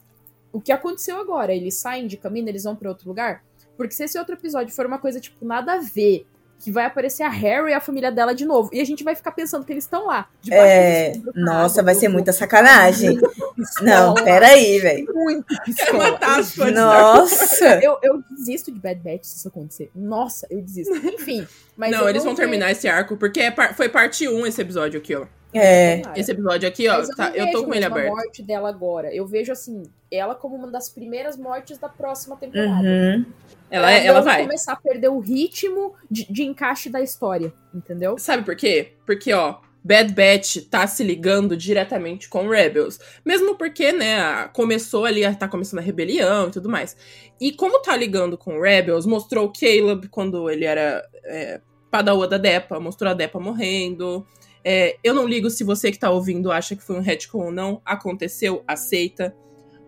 [0.53, 1.55] o que aconteceu agora.
[1.55, 3.43] Eles saem de caminho, eles vão pra outro lugar?
[3.77, 6.27] Porque se esse outro episódio for uma coisa, tipo, nada a ver,
[6.63, 9.17] que vai aparecer a Harry e a família dela de novo, e a gente vai
[9.17, 10.29] ficar pensando que eles estão lá.
[10.49, 13.19] É, nossa, água, vai ser muita sacanagem.
[13.83, 15.07] Não, peraí, velho.
[15.13, 16.13] Muito pistola.
[16.13, 16.39] matar
[16.73, 17.67] Nossa.
[17.83, 19.91] Eu, eu desisto de Bad Batch se isso acontecer.
[19.95, 20.95] Nossa, eu desisto.
[20.97, 21.47] Enfim.
[21.77, 24.61] Mas não, eles vão ver- terminar esse arco, porque é par- foi parte 1 esse
[24.61, 25.27] episódio aqui, ó.
[25.55, 26.03] É.
[26.17, 28.09] Esse episódio aqui, ó, eu, tá- eu tô vejo com ele aberto.
[28.09, 29.15] morte dela agora.
[29.15, 32.83] Eu vejo, assim, ela como uma das primeiras mortes da próxima temporada.
[32.87, 33.27] Uhum.
[33.71, 34.43] Ela, é- ela deve vai.
[34.43, 38.17] começar a perder o ritmo de, de encaixe da história, entendeu?
[38.19, 38.93] Sabe por quê?
[39.07, 43.01] Porque, ó, Bad Batch tá se ligando diretamente com Rebels.
[43.25, 46.97] Mesmo porque, né, a- começou ali, tá começando a rebelião e tudo mais.
[47.41, 51.61] E como tá ligando com Rebels, mostrou o Caleb quando ele era é,
[51.91, 54.25] padawan da Depa, mostrou a Depa morrendo.
[54.65, 57.53] É, eu não ligo se você que tá ouvindo acha que foi um retcon ou
[57.53, 57.81] não.
[57.85, 59.35] Aconteceu, aceita.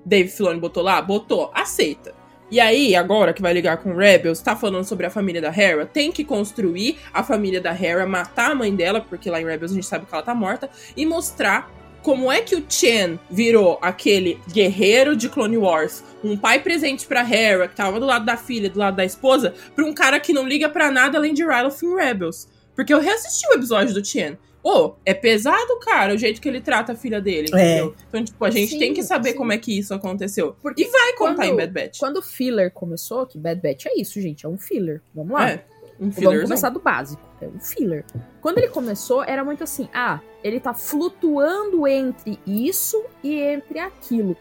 [0.04, 1.00] Dave Filoni botou lá?
[1.00, 2.14] Botou, aceita.
[2.50, 5.86] E aí, agora que vai ligar com Rebels, tá falando sobre a família da Hera,
[5.86, 9.72] tem que construir a família da Hera, matar a mãe dela, porque lá em Rebels
[9.72, 13.78] a gente sabe que ela tá morta, e mostrar como é que o Chen virou
[13.80, 18.36] aquele guerreiro de Clone Wars, um pai presente pra Hera, que tava do lado da
[18.36, 21.42] filha, do lado da esposa, pra um cara que não liga pra nada além de
[21.42, 22.46] Ryloth em Rebels.
[22.76, 24.36] Porque eu reassisti o episódio do Chen.
[24.64, 27.76] Ô, é pesado, cara, o jeito que ele trata a filha dele, É.
[27.76, 27.94] entendeu?
[28.08, 29.36] Então, tipo, a gente Sim, tem que saber sim.
[29.36, 30.56] como é que isso aconteceu.
[30.62, 31.98] Porque E vai contar quando- em Bad Batch.
[31.98, 35.02] Quando o filler começou, que Bad Batch é isso, gente, é um filler.
[35.14, 35.50] Vamos lá.
[35.50, 35.64] É,
[36.00, 37.22] um Vamos começar do básico.
[37.42, 38.04] É um filler.
[38.40, 44.34] Quando ele começou, era muito assim: ah, ele tá flutuando entre isso e entre aquilo.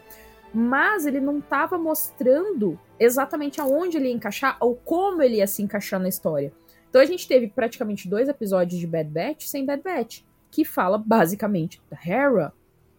[0.56, 5.60] mas ele não estava mostrando exatamente aonde ele ia encaixar ou como ele ia se
[5.62, 6.52] encaixar na história.
[6.94, 10.96] Então a gente teve praticamente dois episódios de Bad Batch sem Bad Batch, que fala
[10.96, 12.52] basicamente da Hera,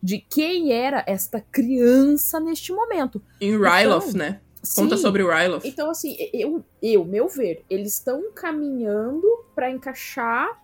[0.03, 3.21] de quem era esta criança neste momento.
[3.39, 4.41] Em Ryloth, Então, né?
[4.75, 5.01] Conta Sim.
[5.01, 5.63] sobre Ryloth.
[5.63, 10.61] Então, assim, eu, eu meu ver, eles estão caminhando pra encaixar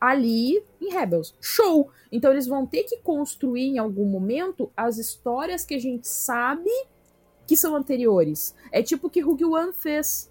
[0.00, 1.32] ali em Rebels.
[1.40, 1.92] Show!
[2.10, 6.68] Então, eles vão ter que construir em algum momento as histórias que a gente sabe
[7.46, 8.52] que são anteriores.
[8.72, 10.28] É tipo o que Rogue One fez.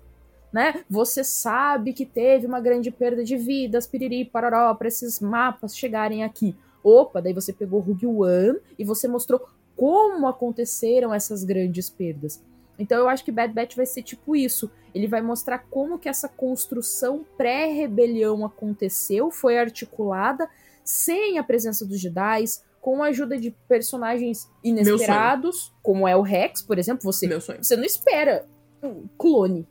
[0.53, 0.85] Né?
[0.87, 6.23] Você sabe que teve uma grande perda de vidas, piriri, pararó, pra esses mapas chegarem
[6.23, 6.55] aqui.
[6.83, 9.41] Opa, daí você pegou Rogue One e você mostrou
[9.75, 12.39] como aconteceram essas grandes perdas.
[12.77, 14.69] Então eu acho que Bad Batch vai ser tipo isso.
[14.93, 20.47] Ele vai mostrar como que essa construção pré-rebelião aconteceu, foi articulada
[20.83, 22.43] sem a presença dos Jedi,
[22.81, 27.03] com a ajuda de personagens inesperados, como é o Rex, por exemplo.
[27.03, 27.63] Você, Meu sonho.
[27.63, 28.45] você não espera
[28.83, 29.65] um clone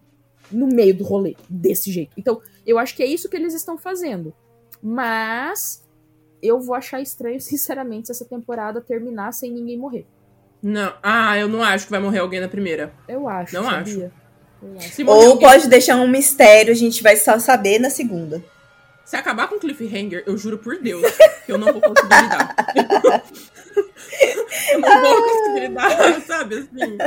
[0.50, 2.12] no meio do rolê desse jeito.
[2.16, 4.34] Então eu acho que é isso que eles estão fazendo.
[4.82, 5.82] Mas
[6.42, 10.06] eu vou achar estranho, sinceramente, se essa temporada terminar sem ninguém morrer.
[10.62, 10.92] Não.
[11.02, 12.92] Ah, eu não acho que vai morrer alguém na primeira.
[13.08, 13.54] Eu acho.
[13.54, 14.12] Não sabia?
[14.62, 15.06] Eu acho.
[15.06, 18.42] Ou alguém- pode deixar um mistério, a gente vai só saber na segunda.
[19.04, 21.02] Se acabar com cliffhanger, eu juro por Deus
[21.44, 22.54] que eu não vou conseguir lidar.
[24.72, 26.54] eu não vou conseguir lidar, sabe?
[26.58, 26.98] Assim.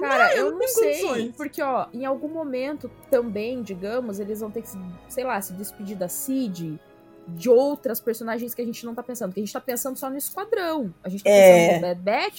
[0.00, 1.34] Cara, eu não tem sei, condições.
[1.36, 4.78] porque, ó, em algum momento também, digamos, eles vão ter que, se-
[5.08, 6.78] sei lá, se despedir da Cid,
[7.28, 10.10] de outras personagens que a gente não tá pensando, porque a gente tá pensando só
[10.10, 10.92] no Esquadrão.
[11.04, 11.68] A gente tá É.
[11.78, 11.86] pensando no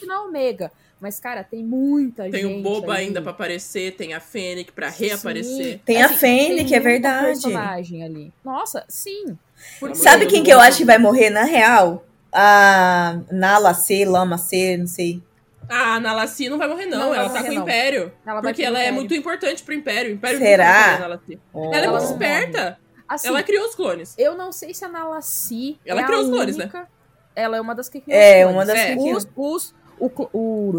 [0.03, 0.71] e na Omega.
[0.99, 2.59] Mas, cara, tem muita Tem gente.
[2.59, 3.05] o Boba ali.
[3.07, 5.73] ainda pra aparecer, tem a Fennec pra reaparecer.
[5.73, 5.81] Sim.
[5.85, 7.25] Tem a Assim, Fennec, tem é verdade.
[7.25, 8.33] personagem ali.
[8.43, 9.37] Nossa, sim.
[9.79, 12.05] Porque- Sabe Eu quem não que eu acho que vai morrer na real?
[12.31, 15.21] A Nala C, Lama C, não sei.
[15.69, 16.97] Ah, a Nalassi não vai morrer, não.
[16.99, 17.63] Não ela tá morrer, com o.
[17.63, 18.11] Império.
[18.25, 18.95] Ela porque ela é Império.
[18.95, 20.11] muito importante pro Império.
[20.11, 20.99] O Império Será?
[20.99, 21.39] Nalassi.
[21.53, 22.79] Ela é Ela muito esperta.
[23.07, 24.15] Assim, Ela criou os clones.
[24.17, 26.63] Eu não sei se a Nalassi Ela é criou a os clones, né?
[26.65, 26.87] única.
[27.35, 28.55] Ela é uma das que criou É, os clones.
[28.55, 28.87] uma das É.
[28.87, 29.17] que criou.
[29.17, 30.71] Os, os, o, o,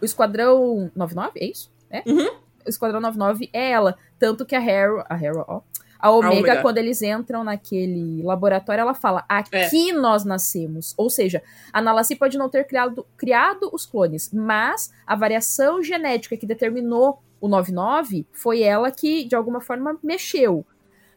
[0.00, 1.70] o Esquadrão 99, é isso?
[1.90, 2.02] É?
[2.06, 2.26] Uhum.
[2.66, 3.96] O Esquadrão 99 é ela.
[4.18, 5.60] Tanto que a Hera, a Hera, ó.
[6.04, 6.60] A Omega, Omega.
[6.60, 9.64] quando eles entram naquele laboratório, ela fala: É.
[9.64, 10.92] aqui nós nascemos.
[10.98, 16.36] Ou seja, a Nalassi pode não ter criado, criado os clones, mas a variação genética
[16.36, 20.66] que determinou o 99 foi ela que, de alguma forma, mexeu.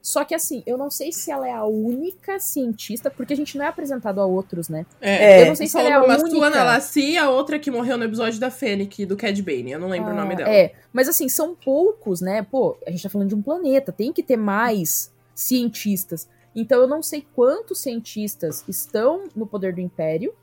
[0.08, 3.58] Só que assim, eu não sei se ela é a única cientista, porque a gente
[3.58, 4.86] não é apresentado a outros, né?
[5.02, 5.42] É.
[5.42, 6.30] Eu não sei se ela é a única.
[6.30, 9.74] sua Nalassi e a outra que morreu no episódio da Fennec, do Cad Bane.
[9.74, 10.50] Eu não lembro o nome Ah, dela.
[10.50, 12.42] É, mas assim, são poucos, né?
[12.42, 16.26] Pô, a gente tá falando de um planeta, tem que ter mais cientistas.
[16.56, 20.34] Então eu não sei quantos cientistas estão no poder do Império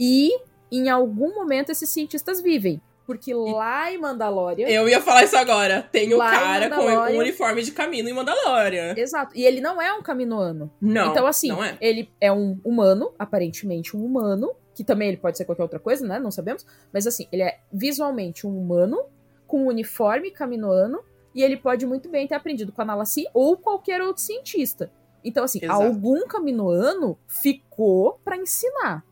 [0.00, 0.36] e
[0.72, 2.82] em algum momento esses cientistas vivem.
[3.06, 4.66] Porque lá em Mandalorian.
[4.66, 5.88] Eu ia falar isso agora.
[5.92, 8.94] Tem em cara com um uniforme de caminho em Mandalorian.
[8.96, 9.36] Exato.
[9.36, 10.72] E ele não é um caminoano.
[10.80, 11.12] Não.
[11.12, 11.78] então, assim, Não é.
[11.80, 16.04] ele é um humano, aparentemente um humano, que também ele pode ser qualquer outra coisa,
[16.04, 16.18] né?
[16.18, 16.66] Não sabemos.
[16.92, 19.04] Mas assim, ele é visualmente um humano,
[19.46, 21.00] com um uniforme caminoano,
[21.32, 24.90] e ele pode muito bem ter aprendido com a Nalassi ou qualquer outro cientista.
[25.24, 25.82] Então, assim, Exato.
[25.82, 29.04] algum caminoano ficou pra ensinar.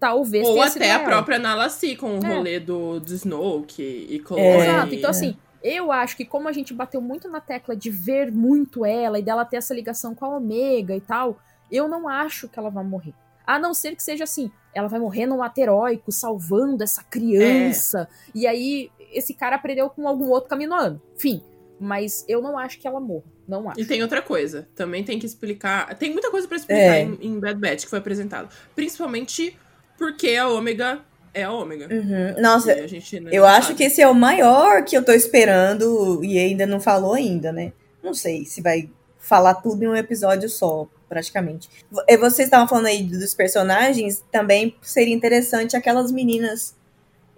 [0.00, 2.34] Talvez Ou tenha sido até a própria Nalassi com o É.
[2.36, 4.42] rolê do, do Snoke e Clone.
[4.42, 4.94] Exato.
[4.94, 5.10] Então, É.
[5.10, 9.18] assim, eu acho que como a gente bateu muito na tecla de ver muito ela
[9.18, 11.38] e dela ter essa ligação com a Omega e tal,
[11.70, 13.12] eu não acho que ela vai morrer.
[13.46, 18.08] A não ser que seja assim, ela vai morrer num ato heróico, salvando essa criança.
[18.34, 21.00] E aí, esse cara aprendeu com algum outro caminoano.
[21.16, 21.42] Enfim.
[21.80, 23.24] Mas eu não acho que ela morra.
[23.46, 23.80] Não acho.
[23.80, 25.94] E tem outra coisa, também tem que explicar.
[25.96, 27.02] Tem muita coisa pra explicar É.
[27.02, 28.48] em, em Bad Batch que foi apresentado.
[28.74, 29.56] Principalmente
[29.98, 31.00] porque a Ômega
[31.34, 31.88] é a Ômega.
[31.92, 32.40] Uhum.
[32.40, 33.78] Nossa, a gente não eu acho sabe.
[33.78, 37.72] que esse é o maior que eu tô esperando e ainda não falou ainda, né?
[38.02, 41.68] Não sei se vai falar tudo em um episódio só, praticamente.
[41.90, 46.74] Vo- e Vocês estavam falando aí dos personagens, também seria interessante aquelas meninas.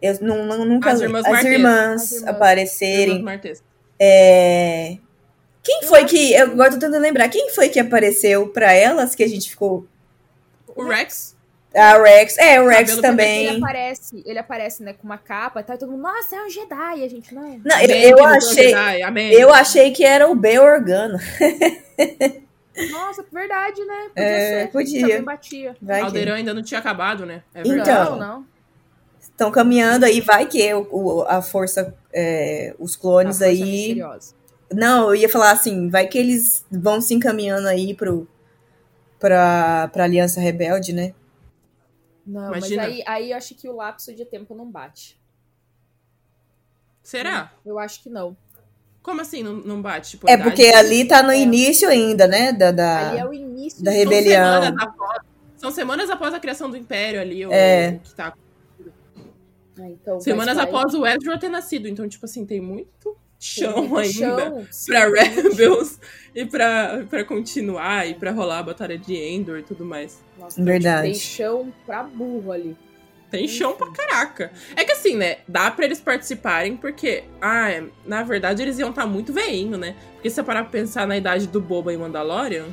[0.01, 2.29] Eu não, não- nunca As li- irmãs as irmãs As irmãs.
[2.29, 3.17] aparecerem.
[3.17, 3.63] Irmãs.
[3.99, 4.97] É,
[5.63, 6.33] Quem Eu foi que.
[6.33, 7.29] Eu agora tô tentando lembrar.
[7.29, 9.87] Quem foi que apareceu pra elas que a gente ficou.
[10.75, 11.37] O Rex.
[11.75, 12.37] A Rex.
[12.39, 13.57] É, o Rex Cabelo Ele também.
[13.59, 16.49] aparece, ele aparece, né, com uma capa e tal, e todo mundo, nossa, é um
[16.51, 17.59] Jedi, a gente não é.
[17.65, 18.69] Não, eu, eu achei.
[18.71, 19.33] Jedi.
[19.33, 21.19] Eu achei que era o B Organo.
[22.93, 24.03] Nossa, verdade, né?
[24.09, 24.71] Podia É, ser.
[24.73, 25.01] podia.
[25.03, 25.77] Também batia.
[25.83, 27.43] Vai que- Aldeirão ainda não tinha acabado, né?
[27.55, 27.73] É Então.
[27.75, 28.11] verdade.
[28.11, 28.47] Não, não.
[29.21, 33.61] Estão caminhando aí, vai que o, o- a força, é, os clones força aí.
[33.63, 34.35] misteriosa.
[34.73, 38.27] Não, eu ia falar assim, vai que eles vão se encaminhando aí pro,
[39.19, 41.13] pra, pra Aliança Rebelde, né?
[42.27, 42.83] Não, Imagina.
[42.83, 45.19] mas aí, aí eu acho que o lapso de tempo não bate.
[47.03, 47.53] Será?
[47.65, 48.37] Eu acho que não.
[49.03, 50.11] Como assim não, não bate?
[50.11, 50.49] Tipo, É idade?
[50.51, 51.39] porque ali tá no É.
[51.39, 52.53] início ainda, né?
[52.53, 54.63] Da, da- Ali é o início da de- São rebelião.
[54.63, 55.21] semanas após-
[55.57, 57.91] São semanas após a criação do Império ali, o, É.
[57.97, 58.35] o que tá.
[59.79, 61.89] Ah, então, Semanas após o Ezra ter nascido.
[61.89, 65.13] Então, tipo assim, tem muito chão muito ainda muito chão.
[65.13, 65.99] Rebels
[66.35, 70.23] e pra, pra continuar e pra rolar a batalha de Endor e tudo mais.
[70.39, 71.03] Nossa, tem- Verdade.
[71.11, 72.77] Tem chão pra burro ali.
[73.31, 74.51] Tem chão pra caraca.
[74.77, 75.39] É que assim, né?
[75.49, 79.95] Dá pra eles participarem porque, ah, é, na verdade eles iam estar muito veinho, né?
[80.15, 82.67] Porque se você parar pra pensar na idade do Boba em Mandalorian,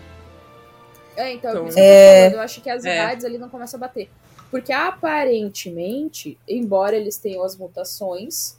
[1.16, 2.26] É, então, Então- É.
[2.26, 2.96] falando, eu acho que as É.
[2.96, 4.08] idades ali não começam a bater.
[4.52, 8.56] Porque aparentemente, embora eles tenham as mutações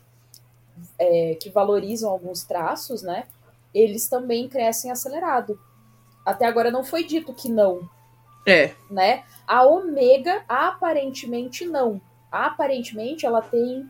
[0.98, 3.24] é, que valorizam alguns traços, né?
[3.72, 5.58] Eles também crescem acelerado.
[6.24, 7.88] Até agora não foi dito que não,
[8.46, 8.72] é.
[8.90, 9.24] né?
[9.46, 12.00] A Ômega, aparentemente, não.
[12.30, 13.86] Aparentemente, ela tem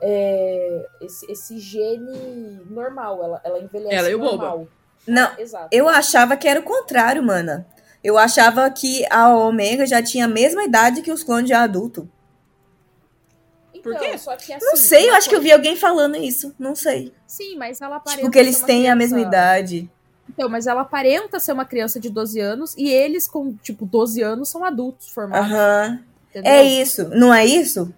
[0.00, 3.22] é, esse, esse gene normal.
[3.22, 4.66] Ela, ela envelhece Ela o normal.
[5.06, 5.68] Não, Exato.
[5.72, 7.66] eu achava que era o contrário, mana.
[8.04, 12.08] Eu achava que a Omega já tinha a mesma idade que os clones de adulto.
[13.84, 14.18] Então, Por quê?
[14.18, 14.64] só que assim.
[14.64, 16.54] Não sei, eu acho que eu vi alguém falando isso.
[16.58, 17.12] Não sei.
[17.26, 18.20] Sim, mas ela aparenta.
[18.22, 19.90] Tipo, que eles ser uma têm a criança- mesma idade.
[20.28, 24.22] Então, mas ela aparenta ser uma criança de 12 anos e eles, com, tipo, 12
[24.22, 25.50] anos, são adultos formados.
[25.50, 26.00] Aham.
[26.30, 26.50] entendeu?
[26.52, 27.08] É isso.
[27.10, 27.92] Não é isso?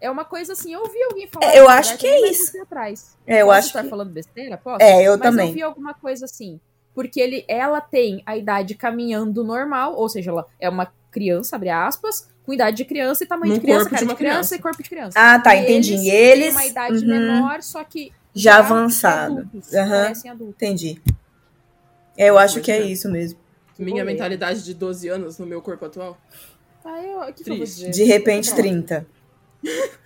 [0.00, 1.46] É uma coisa assim, eu ouvi alguém falar.
[1.54, 2.62] É, eu acho né, que é mas isso.
[2.62, 3.16] atrás.
[3.26, 3.88] É, eu Posso acho estar que.
[3.90, 4.56] falando besteira?
[4.56, 4.82] Posso?
[4.82, 5.48] É, eu mas também.
[5.48, 6.58] eu vi alguma coisa assim.
[6.94, 11.68] Porque ele, ela tem a idade caminhando normal, ou seja, ela é uma criança, abre
[11.70, 14.16] aspas, com idade de criança e tamanho No de criança, corpo de cara de, uma
[14.16, 14.56] criança, criança.
[14.56, 15.18] e corpo de criança.
[15.18, 15.94] Ah, tá, E entendi.
[15.94, 16.44] Eles, eles.
[16.46, 19.38] têm uma idade uhum, menor, só que já avançado.
[19.40, 20.54] adultos, adultos.
[20.56, 21.00] Entendi.
[22.16, 22.86] É, eu acho que é ser.
[22.88, 23.38] isso mesmo.
[23.78, 26.18] Minha mentalidade de 12 anos no meu corpo atual.
[26.84, 27.90] Ah, eu, que, que eu vou Triste.
[27.90, 28.62] De repente, Pronto.
[28.62, 29.06] 30.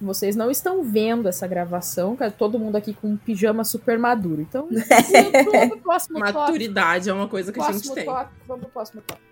[0.00, 2.30] Vocês não estão vendo essa gravação, cara.
[2.30, 4.40] Todo mundo aqui com um pijama super maduro.
[4.42, 4.68] Então,
[5.46, 6.38] vamos pro próximo tópico.
[6.38, 8.04] Maturidade é uma coisa que a gente Próximo tem.
[8.04, 8.34] tópico.
[8.46, 9.31] Vamos pro próximo tópico.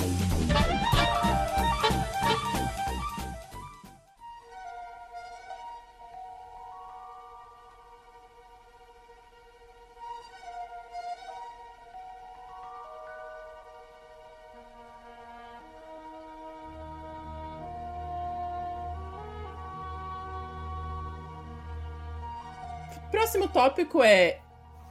[23.51, 24.39] Tópico é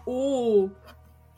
[0.07, 0.69] o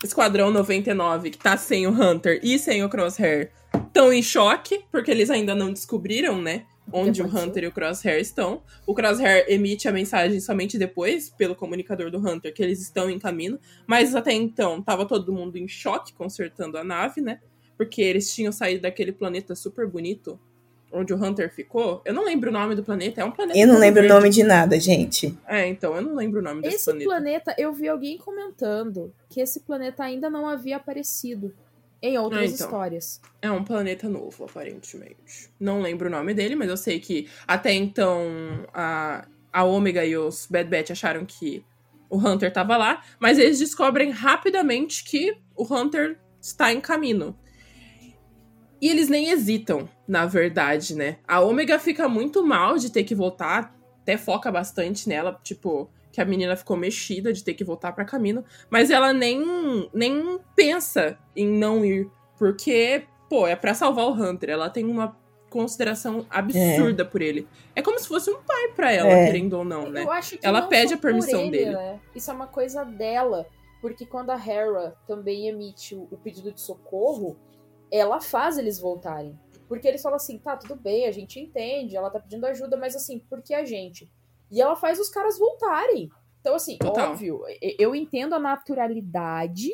[0.02, 3.52] Esquadrão 99, que tá sem o Hunter e sem o Crosshair,
[3.87, 6.66] estão em choque, porque eles ainda não descobriram, né?
[6.92, 7.26] Onde o?
[7.26, 8.62] Hunter e o Crosshair estão.
[8.85, 13.18] O Crosshair emite a mensagem somente depois, pelo comunicador do Hunter, que eles estão em
[13.18, 13.58] caminho.
[13.87, 17.40] Mas até então, tava todo mundo em choque, consertando a nave, né?
[17.76, 20.38] Porque eles tinham saído daquele planeta super bonito,
[20.92, 22.02] onde o Hunter ficou.
[22.05, 23.59] Eu não lembro o nome do planeta, é um planeta.
[23.59, 24.14] Eu não lembro o verde.
[24.14, 25.37] nome de nada, gente.
[25.46, 27.09] É, então, eu não lembro o nome desse Esse planeta.
[27.11, 31.55] planeta, eu vi alguém comentando que esse planeta ainda não havia aparecido
[32.02, 32.66] em outras Ah, então.
[32.66, 33.20] histórias.
[33.40, 35.48] É um planeta novo, aparentemente.
[35.59, 38.20] Não lembro o nome dele, mas eu sei que até então
[38.74, 41.64] a, a Ômega e os Bad Batch acharam que
[42.11, 47.35] o Hunter tava lá, mas eles descobrem rapidamente que o Hunter está em caminho.
[48.83, 51.18] E eles nem hesitam, na verdade, né?
[51.27, 56.21] A Ômega fica muito mal de ter que voltar, até foca bastante nela, tipo, que
[56.21, 61.16] a menina ficou mexida de ter que voltar pra caminho, mas ela nem, nem pensa
[61.37, 64.51] em não ir, porque, pô, é pra salvar o Hunter.
[64.51, 65.16] Ela tem uma
[65.49, 67.47] consideração absurda por ele.
[67.76, 69.26] É como se fosse um pai pra ela, É.
[69.26, 70.03] querendo ou não, né?
[70.03, 71.70] Eu acho que Ela não pede a permissão ele, dele.
[71.72, 72.01] né?
[72.16, 73.47] Isso é uma coisa dela.
[73.80, 77.37] Porque quando a Hera também emite o pedido de socorro,
[77.93, 79.38] ela faz eles voltarem.
[79.68, 82.97] Porque eles falam assim, tá, tudo bem, a gente entende, ela tá pedindo ajuda, mas
[82.97, 84.11] assim, por que a gente?
[84.51, 86.11] E ela faz os caras voltarem.
[86.40, 87.11] Então, assim, Total.
[87.11, 87.43] óbvio,
[87.78, 89.70] eu entendo a naturalidade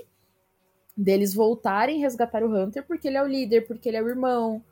[0.97, 4.09] deles voltarem e resgatar o Hunter, porque ele é o líder, porque ele é o
[4.09, 4.63] irmão.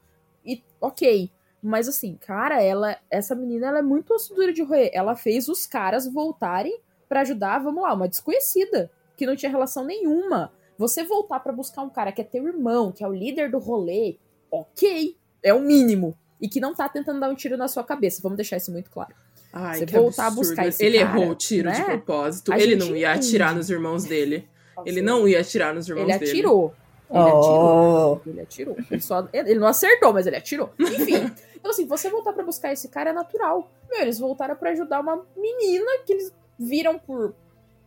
[0.45, 1.31] E ok.
[1.63, 4.91] Mas assim, cara, ela, essa menina ela é muito duro de roer.
[4.93, 9.85] Ela fez os caras voltarem pra ajudar, vamos lá, uma desconhecida, que não tinha relação
[9.85, 10.53] nenhuma.
[10.79, 13.59] Você voltar pra buscar um cara que é teu irmão, que é o líder do
[13.59, 14.17] rolê,
[14.51, 16.17] ok, é o mínimo.
[16.41, 18.91] E que não tá tentando dar um tiro na sua cabeça, vamos deixar isso muito
[18.91, 19.15] claro.
[19.53, 20.49] Ai, Você que voltar a absurdo.
[20.49, 21.85] buscar esse Ele cara, errou o tiro de né?
[21.85, 22.53] propósito.
[22.53, 23.27] A Ele não ia entende.
[23.29, 24.47] atirar nos irmãos dele.
[24.85, 26.31] Ele não ia atirar nos irmãos Ele dele.
[26.31, 26.75] atirou.
[27.09, 28.23] Ele atirou.
[28.27, 28.77] Oh, Ele atirou.
[28.91, 30.71] Ele, só, ele não acertou, mas ele atirou.
[30.79, 31.33] Enfim.
[31.67, 33.73] Então, assim, você voltar pra buscar esse cara é natural.
[33.91, 37.35] Meu, eles voltaram pra ajudar uma menina que eles viram por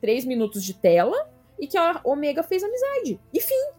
[0.02, 1.30] três minutos de tela
[1.60, 3.20] e que a Omega fez amizade.
[3.34, 3.72] E fim.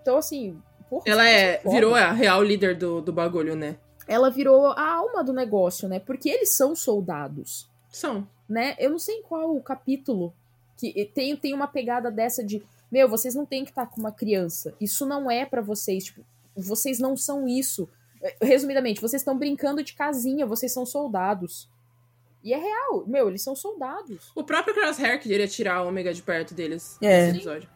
[0.00, 0.60] Então, assim.
[0.88, 1.74] porra, Ela é, foda.
[1.74, 3.76] virou a real líder do, do bagulho, né?
[4.08, 6.00] Ela virou a alma do negócio, né?
[6.00, 8.26] Porque eles são soldados São.
[8.48, 8.74] né?
[8.78, 10.34] Eu não sei em qual capítulo
[10.76, 12.60] que tem, tem uma pegada dessa de,
[12.90, 14.74] meu, vocês não têm que estar com uma criança.
[14.80, 16.22] Isso não é pra vocês, tipo,
[16.56, 17.88] vocês não são isso.
[18.40, 21.68] Resumidamente, vocês estão brincando de casinha, vocês são soldados.
[22.44, 24.30] E é real, meu, eles são soldados.
[24.34, 27.26] O próprio Crosshair queria tirar a Ômega de perto deles É.
[27.26, 27.68] nesse episódio.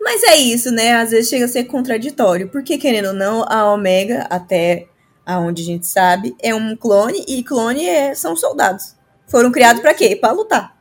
[0.00, 0.94] Mas é isso, né?
[0.94, 2.48] Às vezes chega a ser contraditório.
[2.48, 4.88] Porque, querendo ou não, a Omega, até
[5.24, 8.96] aonde a gente sabe, é um clone e clone é- são soldados.
[9.28, 10.16] Foram criados pra quê?
[10.16, 10.76] Pra lutar.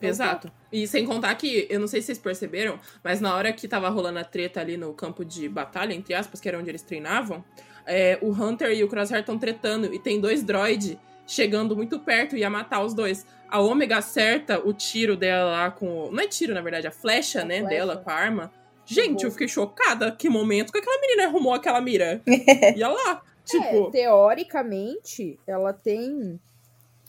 [0.00, 0.50] Exato.
[0.72, 3.88] E sem contar que, eu não sei se vocês perceberam, mas na hora que tava
[3.88, 7.44] rolando a treta ali no campo de batalha, entre aspas, que era onde eles treinavam,
[7.86, 12.34] é, o Hunter e o Crosshair estão tretando e tem dois droid chegando muito perto
[12.34, 13.24] e ia matar os dois.
[13.48, 16.10] A Ômega acerta o tiro dela lá com.
[16.10, 17.68] Não é tiro, na verdade, a flecha, A né, flecha.
[17.68, 18.50] dela com a arma.
[18.84, 20.10] Gente, eu fiquei chocada.
[20.10, 22.22] Que momento que aquela menina arrumou aquela mira.
[22.74, 23.22] Ia lá.
[23.44, 26.40] Tipo, É, teoricamente, ela tem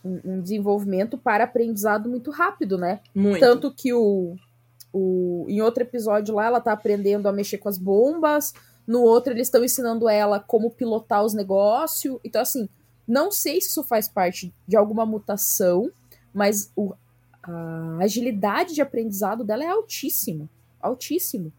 [0.04, 3.00] um, um desenvolvimento para aprendizado muito rápido, né?
[3.16, 3.40] muito.
[3.40, 4.36] Tanto que o,
[4.92, 5.46] o.
[5.48, 8.54] Em outro episódio lá, ela tá aprendendo a mexer com as bombas.
[8.86, 12.20] No outro, eles estão ensinando ela como pilotar os negócios.
[12.24, 12.68] Então, assim,
[13.10, 15.92] não sei se isso faz parte de alguma mutação,
[16.32, 16.94] mas o,
[17.42, 20.48] a agilidade de aprendizado dela é altíssima.
[20.80, 21.52] Altíssimo.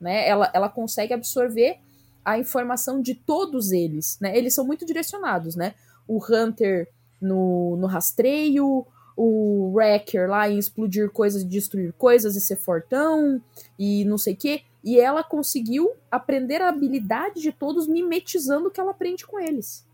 [0.00, 0.28] Né?
[0.28, 1.78] Ela, ela consegue absorver
[2.24, 4.18] a informação de todos eles.
[4.20, 4.36] Né?
[4.36, 5.74] Eles são muito direcionados, né?
[6.06, 6.88] O Hunter
[7.20, 8.84] no, no rastreio,
[9.16, 13.40] o Wrecker lá em explodir coisas, destruir coisas e ser fortão
[13.78, 14.62] e não sei o quê.
[14.82, 19.86] E ela conseguiu aprender a habilidade de todos mimetizando o que ela aprende com eles.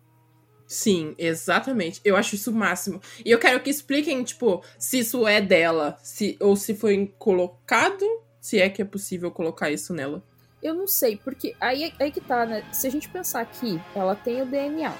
[0.75, 2.01] Sim, exatamente.
[2.05, 3.01] Eu acho isso o máximo.
[3.25, 8.05] E eu quero que expliquem, tipo, se isso é dela, se ou se foi colocado,
[8.41, 10.21] se é que é possível colocar isso nela.
[10.61, 12.65] Eu não sei, porque aí, aí que tá, né?
[12.73, 14.93] Se a gente pensar que ela tem o DNA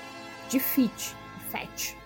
[0.49, 1.17] de Fit,
[1.51, 1.97] Fat,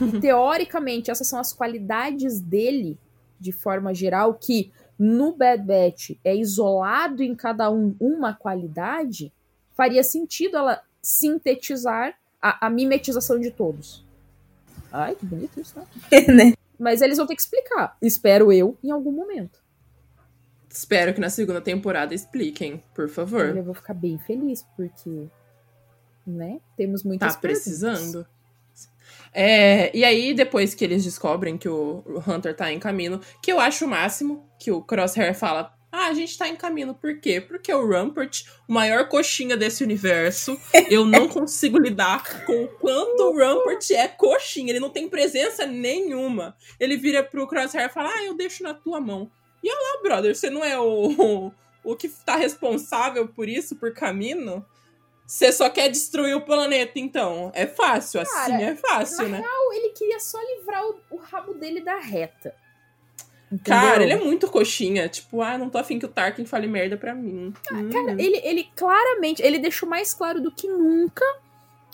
[0.00, 2.98] e teoricamente essas são as qualidades dele,
[3.38, 9.30] de forma geral, que no Bad Batch é isolado em cada um uma qualidade,
[9.76, 14.04] faria sentido ela sintetizar a, a mimetização de todos.
[14.92, 15.86] Ai, que bonito isso, né?
[16.32, 16.52] né?
[16.78, 19.60] Mas eles vão ter que explicar, espero eu, em algum momento.
[20.68, 23.56] Espero que na segunda temporada expliquem, por favor.
[23.56, 25.26] Eu vou ficar bem feliz, porque,
[26.26, 27.64] né, temos muitas Tá perguntas.
[27.64, 28.26] precisando.
[29.32, 33.52] É, e aí, depois que eles descobrem que o o Hunter tá em caminho, que
[33.52, 36.94] eu acho o máximo, que o Crosshair fala: Ah, a gente tá em caminho.
[36.94, 37.40] Por quê?
[37.40, 43.20] Porque o Rampart, o maior coxinha desse universo, eu não consigo lidar com o quanto
[43.24, 44.70] o Rampart é coxinha.
[44.70, 46.56] Ele não tem presença nenhuma.
[46.78, 49.30] Ele vira pro Crosshair e fala: Ah, eu deixo na tua mão.
[49.62, 53.92] E olha lá, brother, você não é o, o que tá responsável por isso, por
[53.92, 54.64] caminho?
[55.26, 57.52] Você só quer destruir o planeta, então.
[57.54, 59.38] É fácil, assim Cara, é fácil, Na né?
[59.38, 62.52] real, ele queria só livrar o, o rabo dele da reta.
[63.64, 64.24] Cara, ele Entendeu?
[64.24, 65.08] é muito coxinha.
[65.08, 67.52] Tipo, ah, não tô afim que o Tarkin fale merda pra mim.
[67.72, 67.90] Hum.
[67.90, 71.24] Cara, ele, ele claramente, ele deixou mais claro do que nunca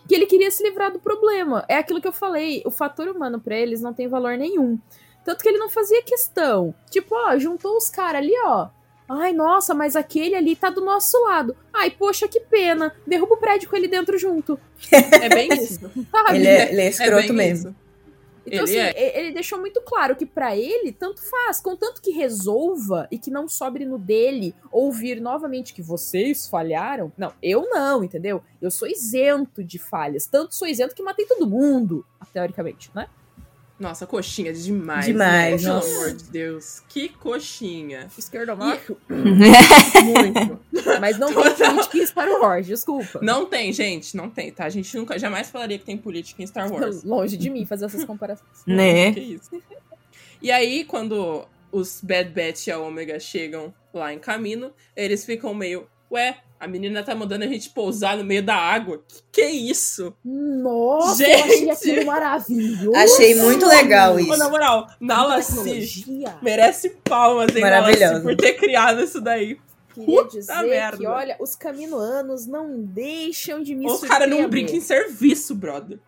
[0.07, 1.65] que ele queria se livrar do problema.
[1.69, 4.79] É aquilo que eu falei, o fator humano pra eles não tem valor nenhum.
[5.25, 6.75] Tanto que ele não fazia questão.
[6.91, 8.69] Tipo, ó, juntou os caras ali, ó.
[9.09, 11.57] Ai, nossa, mas aquele ali tá do nosso lado.
[11.73, 12.93] Ai, poxa, que pena.
[13.07, 14.59] Derruba o prédio com ele dentro junto.
[14.93, 15.81] É bem isso.
[16.13, 16.37] Sabe?
[16.37, 17.71] Ele é, ele é É escroto bem mesmo.
[17.71, 17.86] isso.
[18.47, 19.19] Então, Ele assim, é.
[19.19, 23.49] ele deixou muito claro que pra ele, tanto faz, contanto que resolva e que não
[23.49, 27.13] sobre no dele ouvir novamente que vocês falharam.
[27.19, 28.43] Não, eu não, entendeu?
[28.63, 30.27] Eu sou isento de falhas.
[30.27, 33.09] Tanto sou isento que matei todo mundo, teoricamente, né?
[33.79, 35.05] Nossa, coxinha demais.
[35.05, 35.69] Demais, né?
[35.69, 35.89] Pelo nossa.
[35.89, 36.83] amor de Deus.
[36.89, 38.09] Que coxinha.
[38.17, 40.59] Esquerdomacho, Muito.
[40.99, 43.21] mas não tem política em Star Wars, desculpa.
[43.23, 44.65] Não tem, gente, não tem, tá?
[44.65, 47.05] A gente nunca, jamais falaria que tem política em Star Wars.
[47.05, 48.49] Longe de mim fazer essas comparações.
[48.67, 49.13] Né?
[49.13, 49.51] Que isso.
[50.41, 55.53] E aí, quando os Bad Batch e a Omega chegam lá em caminho, eles ficam
[55.53, 59.03] meio, ué, A menina tá mandando a gente pousar no meio da água.
[59.07, 60.15] Que que é isso?
[60.25, 61.37] Nossa, Gente!
[61.39, 62.97] eu achei aquilo maravilhoso.
[62.97, 64.33] Achei muito legal isso.
[64.33, 66.39] Ô, na moral, Nala Si Tecnologia.
[66.43, 68.21] merece palmas, hein, Nala Si, Maravilhosa.
[68.23, 69.59] por ter criado isso daí.
[69.95, 70.97] Queria Puta dizer merda.
[70.99, 75.99] que, olha, os caminoanos não deixam de me O cara não brinca em serviço, brother.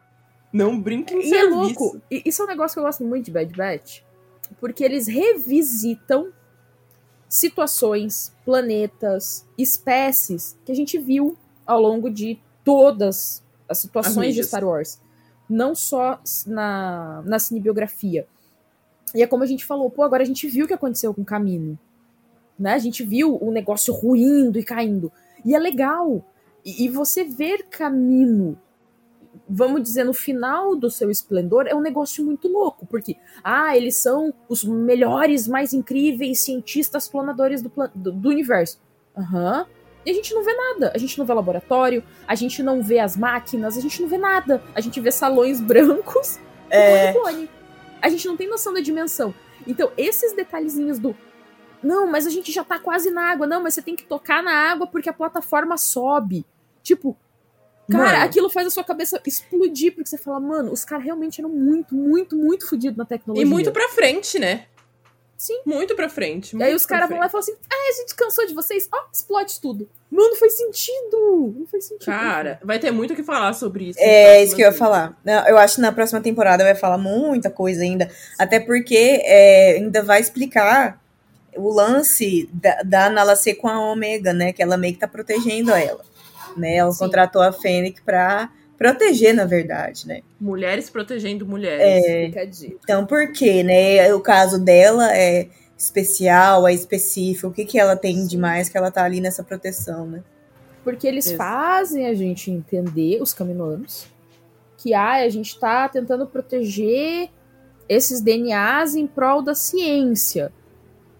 [0.52, 1.54] Não brinca em E é serviço.
[1.54, 2.00] louco.
[2.10, 4.00] E isso é um negócio que eu gosto muito de Bad Batch.
[4.58, 6.28] Porque eles revisitam
[7.28, 14.46] situações, planetas, espécies que a gente viu ao longo de todas as situações de mídias.
[14.46, 15.00] Star Wars.
[15.48, 18.26] Não só na, na cinebiografia.
[19.14, 21.22] E é como a gente falou, pô, agora a gente viu o que aconteceu com
[21.22, 21.78] o Camino.
[22.58, 22.74] Né?
[22.74, 25.12] A gente viu o negócio ruindo e caindo.
[25.44, 26.24] E é legal.
[26.64, 28.58] E, e você ver Camino
[29.48, 33.96] vamos dizer, no final do seu esplendor, é um negócio muito louco, porque, ah, eles
[33.96, 38.80] são os melhores, mais incríveis cientistas clonadores do, plan- do, do universo.
[39.16, 39.66] Aham.
[40.06, 40.92] E a gente não vê nada.
[40.94, 44.16] A gente não vê laboratório, a gente não vê as máquinas, a gente não vê
[44.16, 44.62] nada.
[44.74, 46.38] A gente vê salões brancos
[46.70, 47.12] É.
[47.12, 47.50] com clone.
[48.00, 49.34] A gente não tem noção da dimensão.
[49.66, 51.14] Então, esses detalhezinhos do.
[51.82, 53.46] Não, mas a gente já tá quase na água.
[53.46, 56.46] Não, mas você tem que tocar na água porque a plataforma sobe.
[56.82, 57.16] Tipo,
[57.90, 58.24] Cara, Mano.
[58.24, 61.94] aquilo faz a sua cabeça explodir, porque você fala, mano, os caras realmente eram muito,
[61.94, 63.46] muito, muito fodidos na tecnologia.
[63.46, 64.66] E muito pra frente, né?
[65.38, 65.60] Sim.
[65.64, 66.54] Muito pra frente.
[66.54, 68.52] E aí muito os caras vão lá e falam assim, ah, a gente cansou de
[68.52, 69.88] vocês, ó, explode tudo.
[70.10, 71.54] Mano, não faz sentido.
[71.56, 72.04] Não faz sentido.
[72.06, 73.98] Cara, vai ter muito o que falar sobre isso.
[74.00, 75.16] É isso que eu ia falar.
[75.24, 78.10] Não, Eu acho que na próxima temporada vai falar muita coisa ainda.
[78.36, 81.00] Até porque é, ainda vai explicar
[81.56, 84.52] o lance da, da Nala ser com a Omega, né?
[84.52, 86.04] Que ela meio que tá protegendo ela.
[86.56, 86.76] Né?
[86.76, 86.98] Ela Sim.
[86.98, 90.22] contratou a Fennec pra proteger, na verdade, né?
[90.40, 92.26] Mulheres protegendo mulheres.
[92.26, 92.76] Fica a dica.
[92.84, 94.12] Então, por quê, né?
[94.14, 97.48] O caso dela é especial, é específico.
[97.48, 100.22] O que, que ela tem de mais que ela tá ali nessa proteção, né?
[100.84, 104.06] Porque eles Ex- fazem a gente entender, os caminoanos,
[104.76, 107.28] que ah, a gente tá tentando proteger
[107.88, 110.52] esses DNAs em prol da ciência.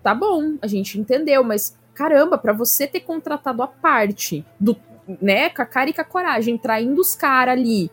[0.02, 4.76] Tá bom, a gente entendeu, mas caramba, pra você ter contratado a parte do,
[5.20, 7.90] né, com a cara e com a coragem, traindo os caras ali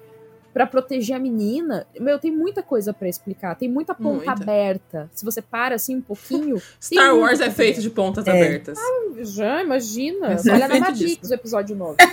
[0.56, 4.32] pra proteger a menina, meu, tem muita coisa pra explicar, tem muita ponta Muita.
[4.32, 5.10] aberta.
[5.14, 8.32] Se você para assim um pouquinho, Star Wars é feito de pontas É.
[8.32, 8.80] abertas.
[9.36, 10.32] Já, imagina.
[10.32, 11.32] É só Olha na feito Matrix, disso.
[11.32, 11.98] o episódio 9.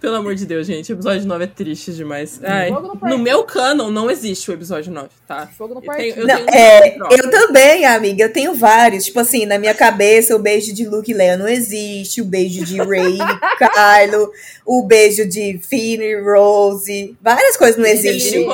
[0.00, 0.92] Pelo amor de Deus, gente.
[0.92, 2.40] O episódio 9 é triste demais.
[2.42, 5.48] Ai, no no meu canon não existe o episódio 9, tá?
[5.48, 6.16] Fogo no Eu tenho- parquinho.
[6.20, 8.24] eu Não, tenho é, um eu também, amiga.
[8.24, 9.06] Eu tenho vários.
[9.06, 12.20] Tipo assim, na minha cabeça, o beijo de Luke e Leia não existe.
[12.20, 14.30] O beijo de Ray e Kylo.
[14.66, 17.16] O beijo de Finn e Rose.
[17.22, 18.44] Várias coisas não existem.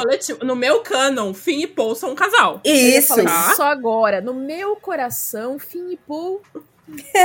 [0.43, 2.61] No meu canon, Finn e Paul são um casal.
[2.65, 3.09] Isso.
[3.15, 3.55] falar Tá.
[3.57, 6.43] Só agora, no meu coração, Finn e Paul,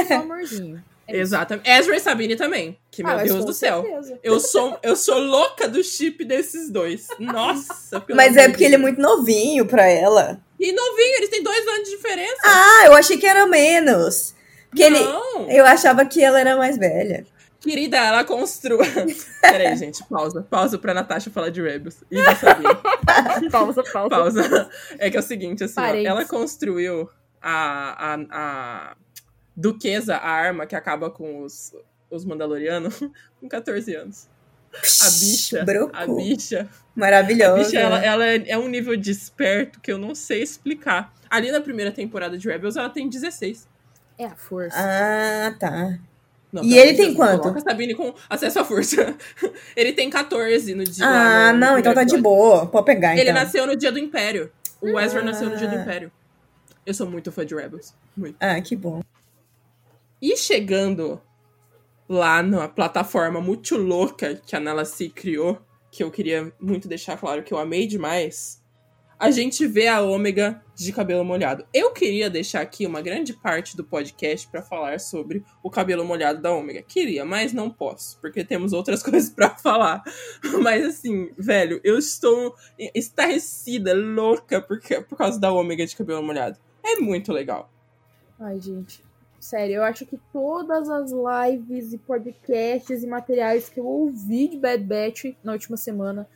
[0.07, 0.81] só amorzinho.
[1.05, 1.17] É.
[1.17, 1.69] Exatamente.
[1.69, 2.77] Ezra e Sabine também.
[2.91, 3.81] Que, meu Ah, mas Deus do céu.
[3.81, 4.19] certeza.
[4.21, 7.07] Eu sou, eu sou louca do chip desses dois.
[7.17, 10.39] Nossa, pelo Mas é porque ele é muito novinho pra ela.
[10.59, 12.41] E novinho, eles têm dois anos de diferença.
[12.43, 14.33] Ah, eu achei que era menos.
[14.69, 15.49] Porque ele, Não.
[15.49, 17.25] eu achava que ela era mais velha.
[17.60, 18.80] Querida, ela construiu.
[19.41, 20.45] Peraí, gente, pausa.
[20.49, 22.03] Pausa pra Natasha falar de Rebels.
[22.10, 22.70] E da Sabine.
[23.51, 24.10] Pausa, pausa.
[24.10, 24.70] pausa.
[24.99, 27.10] É que é o seguinte, assim, ó, ela construiu
[27.41, 28.95] a, a, a
[29.55, 31.74] Duquesa, a arma que acaba com os,
[32.12, 32.99] os Mandalorianos,
[33.41, 34.28] com 14 anos.
[34.74, 35.66] A bicha.
[35.66, 35.95] Broco.
[35.95, 36.70] A bicha.
[36.72, 37.64] A Maravilhosa.
[37.64, 41.12] bicha, ela, ela é, é um nível de esperto que eu não sei explicar.
[41.30, 43.68] Ali na primeira temporada de Rebels, ela tem 16.
[44.20, 44.78] É a força.
[44.78, 45.99] Ah, tá.
[46.52, 47.41] Não, E ele tem quanto?
[47.41, 49.16] Coloca a Sabine com acesso à força.
[49.76, 51.06] ele tem 14 no dia.
[51.06, 52.66] Ah, no- no não, então tá de boa.
[52.66, 53.34] Pode pegar, Ele então.
[53.34, 54.50] nasceu no dia do Império.
[54.82, 55.82] O Ezra nasceu no dia do Ah.
[55.82, 56.12] Império.
[56.86, 57.93] Eu sou muito fã de Rebels.
[58.16, 58.38] Muito.
[58.39, 59.02] Ah, que bom.
[60.22, 61.22] E chegando
[62.08, 65.60] lá na plataforma muito louca que a Nala C criou,
[65.91, 68.62] que eu queria muito deixar claro que eu amei demais,
[69.20, 71.65] a gente vê a Ômega de cabelo molhado.
[71.74, 76.39] Eu queria deixar aqui uma grande parte do podcast pra falar sobre o cabelo molhado
[76.39, 76.84] da Ômega.
[76.84, 80.03] Queria, mas não posso, porque temos outras coisas pra falar.
[80.61, 82.55] Mas assim, velho, eu estou
[82.93, 86.59] estarrecida, louca por, por causa da Ômega de cabelo molhado.
[86.84, 87.72] É muito legal.
[88.39, 89.03] Ai, gente.
[89.39, 94.57] Sério, eu acho que todas as lives e podcasts e materiais que eu ouvi de
[94.57, 96.28] Bad Batch na última semana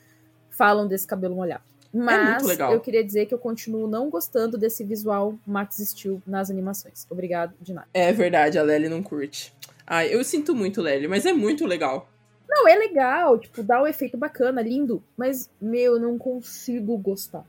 [0.49, 1.70] falam desse cabelo molhado.
[1.93, 2.73] Mas muito legal.
[2.73, 7.05] eu queria dizer que eu continuo não gostando desse visual Max Steel nas animações.
[7.09, 7.87] Obrigado, de nada.
[7.93, 9.53] É verdade, a Lely não curte.
[9.85, 12.07] Ai, eu sinto muito, Lely, mas é muito legal.
[12.47, 17.45] Não, é legal, tipo, dá um efeito bacana, lindo, mas, meu, eu não consigo gostar.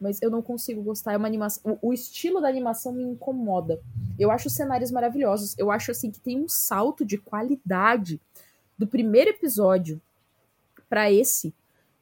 [0.00, 1.14] mas eu não consigo gostar.
[1.14, 1.78] É uma animação.
[1.80, 3.80] O, o estilo da animação me incomoda.
[4.18, 5.56] Eu acho os cenários maravilhosos.
[5.56, 8.20] Eu acho assim que tem um salto de qualidade
[8.76, 10.00] do primeiro episódio
[10.88, 11.54] para esse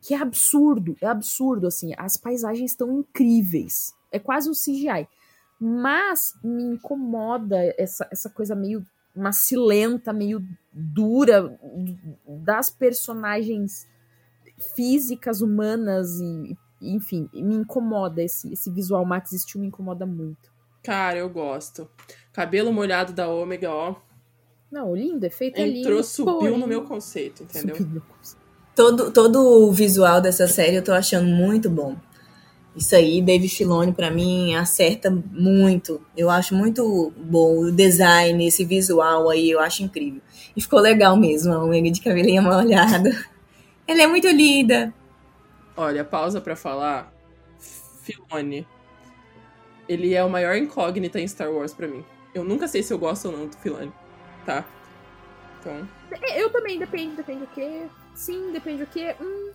[0.02, 1.92] que é absurdo, é absurdo assim.
[1.96, 3.94] As paisagens estão incríveis.
[4.10, 5.06] É quase um CGI.
[5.60, 8.84] Mas me incomoda essa, essa coisa meio
[9.14, 11.56] macilenta, meio dura
[12.26, 13.86] das personagens
[14.74, 20.50] físicas humanas e, enfim, me incomoda esse, esse visual Max Steel me incomoda muito.
[20.82, 21.88] Cara, eu gosto.
[22.32, 23.94] Cabelo molhado da Ômega, ó.
[24.70, 26.04] Não, lindo, efeito é Entrou, lindo.
[26.04, 27.76] subiu porém- no meu conceito, entendeu?
[27.76, 28.41] Subiu no meu conceito.
[28.74, 31.96] Todo, todo o visual dessa série eu tô achando muito bom.
[32.74, 36.00] Isso aí, Dave Filoni, pra mim, acerta muito.
[36.16, 40.22] Eu acho muito bom o design, esse visual aí, eu acho incrível.
[40.56, 43.10] E ficou legal mesmo, a Omega de cabelinho molhado.
[43.86, 44.92] Ela é muito linda.
[45.76, 47.12] Olha, pausa pra falar.
[48.02, 48.66] Filone.
[49.86, 52.02] Ele é o maior incógnita em Star Wars pra mim.
[52.34, 53.92] Eu nunca sei se eu gosto ou não do Filone,
[54.46, 54.64] tá?
[55.60, 57.82] Então, É, Eu também, depende, depende do que.
[58.14, 59.14] Sim, depende do que.
[59.20, 59.50] Hum,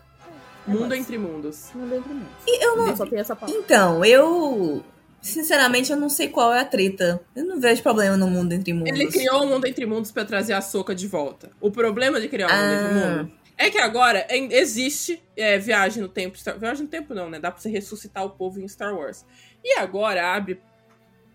[0.68, 0.94] eu mundo gosto.
[0.96, 1.70] entre mundos.
[1.74, 2.28] Mundo entre mundos.
[2.46, 2.88] E eu não.
[2.90, 3.60] Eu só tenho essa palavra.
[3.60, 4.84] Então, eu.
[5.22, 7.20] Sinceramente, eu não sei qual é a treta.
[7.36, 8.90] Eu não vejo problema no mundo entre mundos.
[8.92, 11.50] Ele criou o mundo entre mundos pra trazer a soca de volta.
[11.60, 13.18] O problema de criar o mundo entre Ah.
[13.18, 16.38] mundos é que agora em- existe é, viagem no tempo.
[16.38, 17.40] Star- Viagem no tempo não, né?
[17.40, 19.26] Dá pra você ressuscitar o povo em Star Wars.
[19.64, 20.62] E agora abre.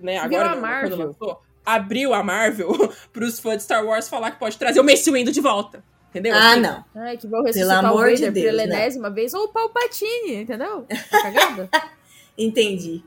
[0.00, 0.96] Né, agora a não, Marvel.
[0.98, 2.70] lançou, abriu a Marvel
[3.12, 5.84] pros fãs de Star Wars falar que pode trazer o Mace Windu de volta.
[6.12, 6.34] Entendeu?
[6.34, 6.84] Ah, Assim, não.
[6.94, 8.76] Ai, que vão ressuscitar amor o de Vader Deus, pela né?
[8.76, 9.32] enésima vez.
[9.32, 10.82] Ou o Palpatine, entendeu?
[11.10, 11.68] Tá cagada?
[12.36, 13.02] Entendi.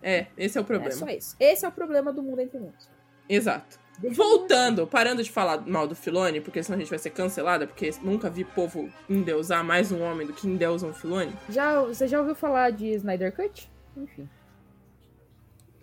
[0.00, 0.92] É, esse é o é problema.
[0.92, 1.34] só isso.
[1.40, 2.88] Esse é o problema do mundo entre mundos.
[3.28, 3.80] Exato.
[4.12, 7.90] Voltando, parando de falar mal do Filone, porque senão a gente vai ser cancelada, porque
[8.02, 11.32] nunca vi povo endeusar mais um homem do que endeusam o Filone.
[11.48, 13.68] Já, você já ouviu falar de Snyder Cut?
[13.96, 14.28] Enfim.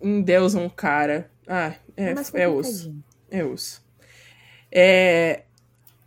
[0.00, 1.30] Endeusam um cara.
[1.46, 2.94] Ah, é, mais é osso.
[3.30, 3.84] É osso.
[4.70, 5.42] É...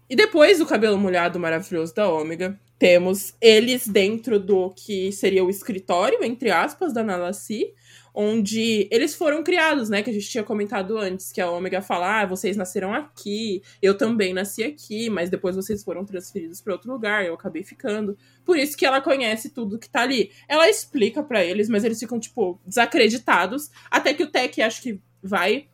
[0.10, 5.50] E depois do cabelo molhado maravilhoso da Ômega, temos eles dentro do que seria o
[5.50, 7.74] escritório, entre aspas, da Nalassi,
[8.14, 10.02] onde eles foram criados, né?
[10.02, 13.98] Que a gente tinha comentado antes, que a Ômega fala: ah, vocês nasceram aqui, eu
[13.98, 18.18] também nasci aqui, mas depois vocês foram transferidos para outro lugar, eu acabei ficando.
[18.46, 20.32] Por isso que ela conhece tudo que tá ali.
[20.48, 25.02] Ela explica para eles, mas eles ficam, tipo, desacreditados, até que o Tech acho que
[25.22, 25.68] vai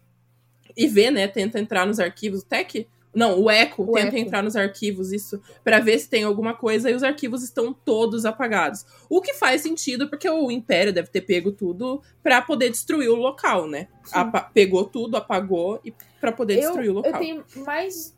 [0.75, 1.27] e vê, né?
[1.27, 2.41] Tenta entrar nos arquivos.
[2.41, 2.87] O Tech?
[3.15, 4.25] Não, o Echo O tenta Echo.
[4.25, 8.25] entrar nos arquivos, isso, pra ver se tem alguma coisa, e os arquivos estão todos
[8.25, 8.85] apagados.
[9.09, 13.15] O que faz sentido, porque o Império deve ter pego tudo pra poder destruir o
[13.15, 13.87] local, né?
[14.11, 17.11] Apa- pegou tudo, apagou e para poder Eu, destruir o local.
[17.11, 18.15] eu tenho mais.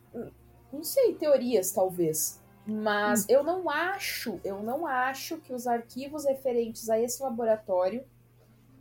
[0.72, 2.40] Não sei, teorias, talvez.
[2.68, 8.04] Mas eu não acho, eu não acho que os arquivos referentes a esse laboratório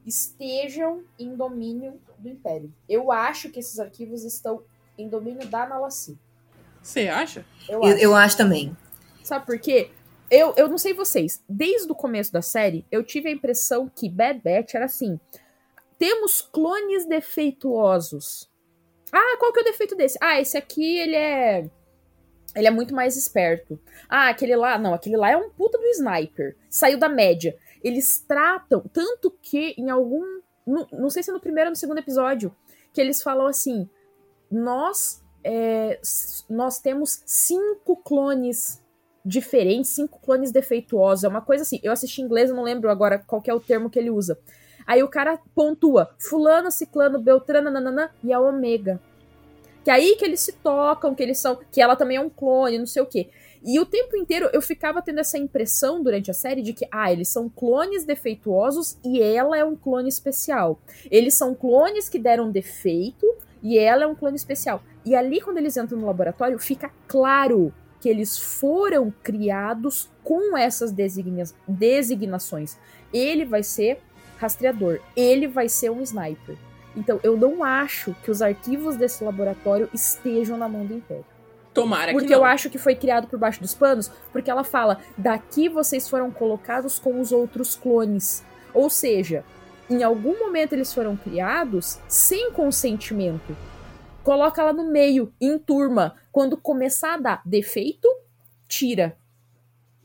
[0.07, 2.73] estejam em domínio do Império.
[2.89, 4.63] Eu acho que esses arquivos estão
[4.99, 6.19] em domínio da Nalassi.
[6.83, 7.45] Você acha?
[7.69, 7.99] Eu, Eu, acho.
[8.05, 8.77] eu acho também.
[9.23, 9.91] Sabe por quê?
[10.31, 14.09] Eu, eu não sei vocês, desde o começo da série, eu tive a impressão que
[14.09, 15.19] Bad Batch era assim:
[15.99, 18.51] temos clones defeituosos.
[19.13, 20.19] Ah, qual que é o defeito desse?
[20.21, 21.69] Ah, esse aqui ele é.
[22.55, 23.79] Ele é muito mais esperto.
[24.09, 24.77] Ah, aquele lá.
[24.79, 26.57] Não, aquele lá é um puta do sniper.
[26.69, 27.57] Saiu da média.
[27.83, 28.81] Eles tratam.
[28.93, 30.23] Tanto que em algum.
[30.67, 32.55] Não, não sei se é no primeiro ou no segundo episódio.
[32.93, 33.89] Que eles falam assim:
[34.51, 35.23] nós.
[35.43, 36.01] é,
[36.49, 38.83] nós temos cinco clones
[39.25, 41.25] diferentes, cinco clones defeituosos.
[41.25, 41.81] É uma coisa assim.
[41.83, 44.39] Eu assisti em inglês, não lembro agora qual é o termo que ele usa.
[44.87, 49.01] Aí o cara pontua: Fulano, Ciclano, Beltrano, nananã, e a Ômega.
[49.83, 51.59] Que é aí que eles se tocam, que eles são.
[51.71, 53.31] Que ela também é um clone, não sei o quê.
[53.67, 57.11] E o tempo inteiro eu ficava tendo essa impressão durante a série de que, ah,
[57.11, 60.79] eles são clones defeituosos e ela é um clone especial.
[61.11, 63.27] Eles são clones que deram defeito
[63.65, 64.83] e ela é um clone especial.
[65.07, 70.93] E ali, quando eles entram no laboratório, fica claro que eles foram criados com essas
[70.93, 72.79] designa designações.
[73.11, 73.99] Ele vai ser
[74.37, 76.57] rastreador, ele vai ser um sniper.
[76.95, 81.25] Então, eu não acho que os arquivos desse laboratório estejam na mão do Império.
[81.73, 82.41] Tomara Porque que não.
[82.41, 86.31] eu acho que foi criado por baixo dos panos, porque ela fala: daqui vocês foram
[86.31, 88.45] colocados com os outros clones.
[88.73, 89.45] Ou seja,
[89.89, 93.57] em algum momento eles foram criados sem consentimento.
[94.23, 96.15] Coloca ela no meio, em turma.
[96.33, 98.09] Quando começar a dar defeito,
[98.67, 99.17] tira.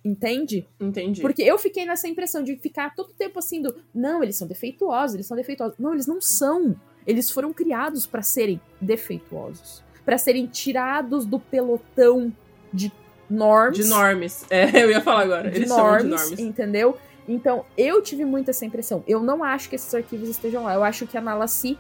[0.04, 0.68] Entende?
[0.80, 1.22] Entendi.
[1.22, 5.16] Porque eu fiquei nessa impressão de ficar todo tempo assim do, não, eles são defeituosos,
[5.16, 5.78] eles são defeituosos.
[5.78, 6.76] Não, eles não são.
[7.06, 12.34] Eles foram criados para serem defeituosos, Pra serem tirados do pelotão
[12.74, 12.92] de
[13.30, 13.78] norms.
[13.78, 14.46] De normes.
[14.50, 15.50] É, eu ia falar agora.
[15.52, 16.32] de Eles de normes.
[16.40, 16.98] entendeu?
[17.30, 19.04] Então, eu tive muito essa impressão.
[19.08, 20.74] Eu não acho que esses arquivos estejam lá.
[20.74, 21.78] Eu acho que a Nalassi,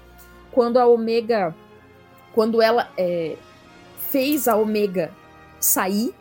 [0.51, 1.55] quando a Omega.
[2.35, 3.35] Quando ela é,
[3.97, 5.11] fez a Omega
[5.59, 6.13] sair,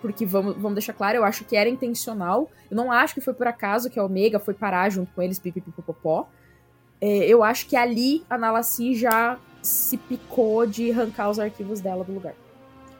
[0.00, 2.50] porque vamos, vamos deixar claro, eu acho que era intencional.
[2.68, 5.38] Eu não acho que foi por acaso que a Omega foi parar junto com eles,
[5.38, 6.28] pipipipopopó.
[7.00, 12.02] É, eu acho que ali a Nalassi já se picou de arrancar os arquivos dela
[12.02, 12.34] do lugar.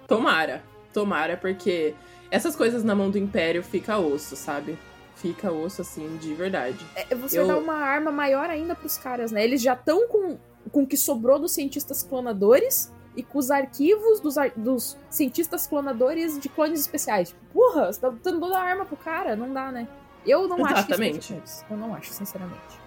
[0.07, 0.63] Tomara,
[0.93, 1.93] tomara, porque
[2.31, 4.79] essas coisas na mão do Império fica osso, sabe?
[5.23, 6.85] Fica osso, assim, de verdade.
[6.97, 9.43] É, você Eu- dá uma arma maior ainda pros caras, né?
[9.45, 10.37] Eles já estão com,
[10.71, 15.65] com o que sobrou dos cientistas clonadores e com os arquivos dos, ar- dos cientistas
[15.67, 17.29] clonadores de clones especiais.
[17.29, 19.37] Tipo, porra, você tá dando toda a arma pro cara?
[19.37, 19.87] Não dá, né?
[20.27, 21.41] Eu não acho que Exatamente.
[21.45, 21.65] isso.
[21.71, 22.81] Eu não acho, sinceramente.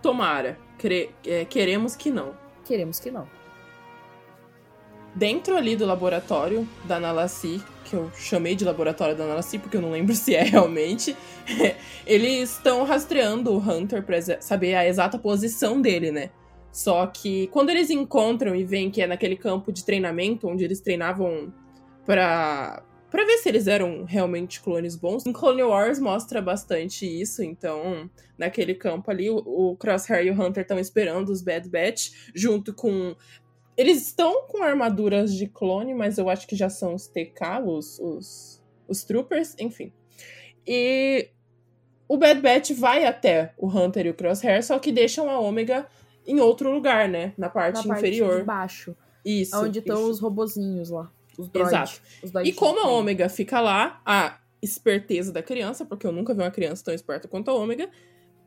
[0.00, 0.58] Tomara.
[0.78, 2.34] Cre- é, queremos que não.
[2.64, 3.26] Queremos que não.
[5.14, 9.80] Dentro ali do laboratório da Nalassi, que eu chamei de laboratório da Nalassi porque eu
[9.80, 11.16] não lembro se é realmente,
[12.06, 16.30] eles estão rastreando o Hunter pra exa- saber a exata posição dele, né?
[16.72, 20.80] Só que quando eles encontram e veem que é naquele campo de treinamento onde eles
[20.80, 21.52] treinavam
[22.04, 27.44] pra, pra ver se eles eram realmente clones bons, em Clone Wars mostra bastante isso,
[27.44, 32.74] então naquele campo ali o Crosshair e o Hunter estão esperando os Bad Batch junto
[32.74, 33.14] com
[33.76, 37.98] eles estão com armaduras de clone, mas eu acho que já são os TK, os,
[37.98, 39.92] os, os Troopers, enfim.
[40.66, 41.28] E
[42.08, 45.86] o Bad Batch vai até o Hunter e o Crosshair, só que deixam a Ômega
[46.26, 47.34] em outro lugar, né?
[47.36, 48.38] Na parte Na parte inferior.
[48.38, 48.96] de baixo.
[49.24, 49.56] Isso.
[49.56, 51.10] onde estão os robozinhos lá.
[51.38, 51.72] Os droids.
[51.72, 52.02] Exato.
[52.22, 56.40] Os E como a Ômega fica lá, a esperteza da criança, porque eu nunca vi
[56.40, 57.88] uma criança tão esperta quanto a Ômega,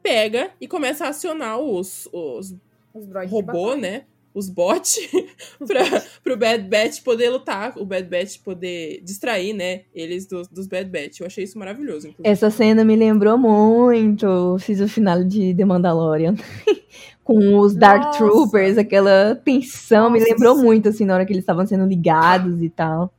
[0.01, 2.55] pega e começa a acionar os, os
[2.93, 4.05] Os robô, né?
[4.37, 4.99] Os bots,
[5.65, 5.81] pra,
[6.23, 9.81] pro Bad Batch poder lutar, o Bad Batch poder distrair, né?
[9.95, 11.21] Eles dos, dos Bad Batch.
[11.21, 12.29] Eu achei isso maravilhoso, inclusive.
[12.31, 14.55] Essa cena me lembrou muito.
[14.59, 16.35] Fiz o final de The Mandalorian.
[17.23, 18.19] Com os Dark Nossa.
[18.19, 20.11] Troopers, aquela tensão.
[20.11, 20.63] me Nossa, lembrou sim.
[20.63, 23.11] muito, assim, na hora que eles estavam sendo ligados e tal.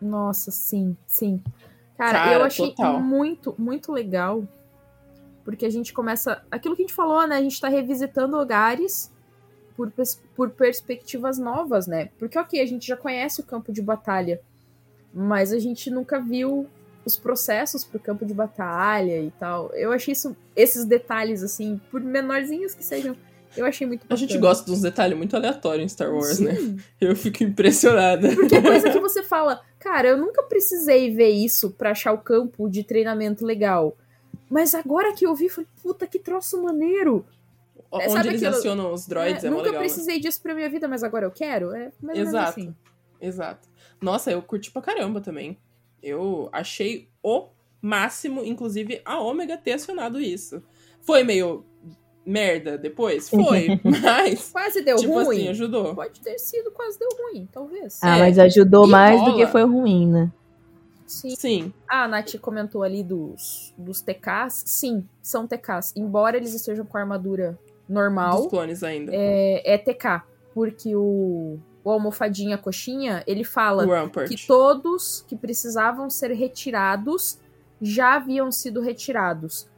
[0.00, 1.42] Nossa, sim, sim.
[1.98, 3.00] Cara, Cara, eu achei total.
[3.00, 4.44] muito, muito legal.
[5.44, 6.40] Porque a gente começa.
[6.52, 7.34] Aquilo que a gente falou, né?
[7.34, 9.10] A gente tá revisitando lugares
[9.88, 9.92] por,
[10.36, 12.10] por perspectivas novas, né?
[12.18, 14.40] Porque, ok, a gente já conhece o campo de batalha,
[15.14, 16.66] mas a gente nunca viu
[17.04, 19.70] os processos pro campo de batalha e tal.
[19.74, 23.16] Eu achei isso, esses detalhes, assim, por menorzinhos que sejam,
[23.56, 24.48] eu achei muito A gente bacana.
[24.48, 26.54] gosta de uns detalhes muito aleatórios em Star Wars, né?
[26.54, 26.76] Sim.
[27.00, 28.34] Eu fico impressionada.
[28.34, 32.18] Porque é coisa que você fala, cara, eu nunca precisei ver isso pra achar o
[32.18, 33.96] campo de treinamento legal.
[34.48, 37.24] Mas agora que eu vi, falei, puta, que troço maneiro.
[37.92, 39.86] É, Onde eles aquilo- acionam os droids É, é, nunca legal, né?
[39.88, 41.72] precisei disso pra minha vida, mas agora eu quero?
[41.74, 42.48] É mais ou menos Exato.
[42.50, 42.74] assim.
[43.20, 43.68] Exato.
[44.00, 45.58] Nossa, eu curti pra caramba também.
[46.02, 47.48] Eu achei o
[47.82, 50.62] máximo, inclusive, a Ômega ter acionado isso.
[51.02, 51.64] Foi meio
[52.24, 53.28] merda depois?
[53.28, 55.38] Foi, mas, Quase deu tipo ruim.
[55.40, 55.94] assim, ajudou.
[55.94, 57.98] Pode ter sido, quase deu ruim, talvez.
[58.02, 59.36] Ah, É, mas ajudou e mais do rola.
[59.36, 60.32] que foi ruim, né?
[61.06, 61.34] Sim.
[61.34, 64.62] Sim, Ah, a Nath comentou ali dos, dos TKs.
[64.64, 65.92] Sim, são TKs.
[65.96, 67.58] Embora eles estejam com a armadura
[67.90, 69.12] normal, dos clones ainda.
[69.14, 70.22] é, é TK.
[70.54, 73.84] Porque o, o almofadinha coxinha, ele fala
[74.26, 77.38] que todos que precisavam ser retirados
[77.80, 79.68] já haviam sido retirados.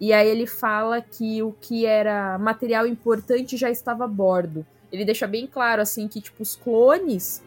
[0.00, 4.64] E aí ele fala que o que era material importante já estava a bordo.
[4.92, 7.42] Ele deixa bem claro, assim, que, tipo, os clones.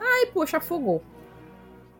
[0.00, 1.00] Ai, poxa, afogou.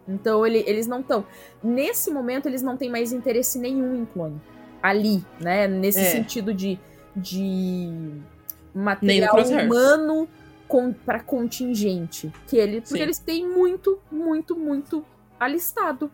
[0.08, 1.24] Então ele- eles não estão.
[1.62, 4.40] Nesse momento, eles não têm mais interesse nenhum em clone.
[4.82, 5.68] Ali, né?
[5.68, 6.04] Nesse É.
[6.10, 6.78] sentido de,
[7.14, 8.20] de
[8.74, 10.28] material humano
[10.66, 12.32] com, para contingente.
[12.46, 13.02] Que ele, porque Sim.
[13.02, 15.04] eles têm muito, muito, muito
[15.38, 16.10] alistado.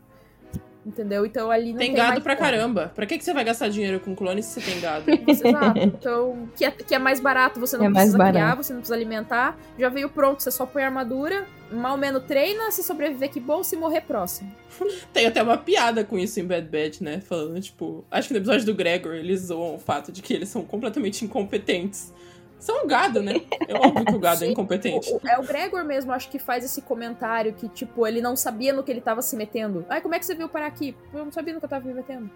[0.88, 1.26] Entendeu?
[1.26, 2.90] Então ali não Tem tem, gado pra caramba.
[2.94, 5.04] Pra que, que você vai gastar dinheiro com clones se você tem gado?
[5.28, 5.78] Exato.
[5.78, 8.62] Então, que é, que é mais barato, você não É mais precisa criar, barato.
[8.62, 9.58] você não precisa alimentar.
[9.78, 13.76] Já veio pronto, você só põe armadura, mal menos treina, se sobreviver, que bom, se
[13.76, 14.50] morrer próximo.
[15.12, 17.20] Tem até uma piada com isso em Bad Batch, né?
[17.20, 20.48] Falando, tipo, acho que no episódio do Gregor eles zoam o fato de que eles
[20.48, 22.12] são completamente incompetentes.
[22.58, 23.34] São um gado, né?
[23.68, 25.12] É óbvio que o gado é incompetente.
[25.12, 28.72] O- é o Gregor mesmo, acho que faz esse comentário que, tipo, ele não sabia
[28.72, 29.86] no que ele tava se metendo.
[29.88, 30.96] Ai, como é que você veio parar aqui?
[31.14, 32.28] Eu não sabia no que eu tava me metendo.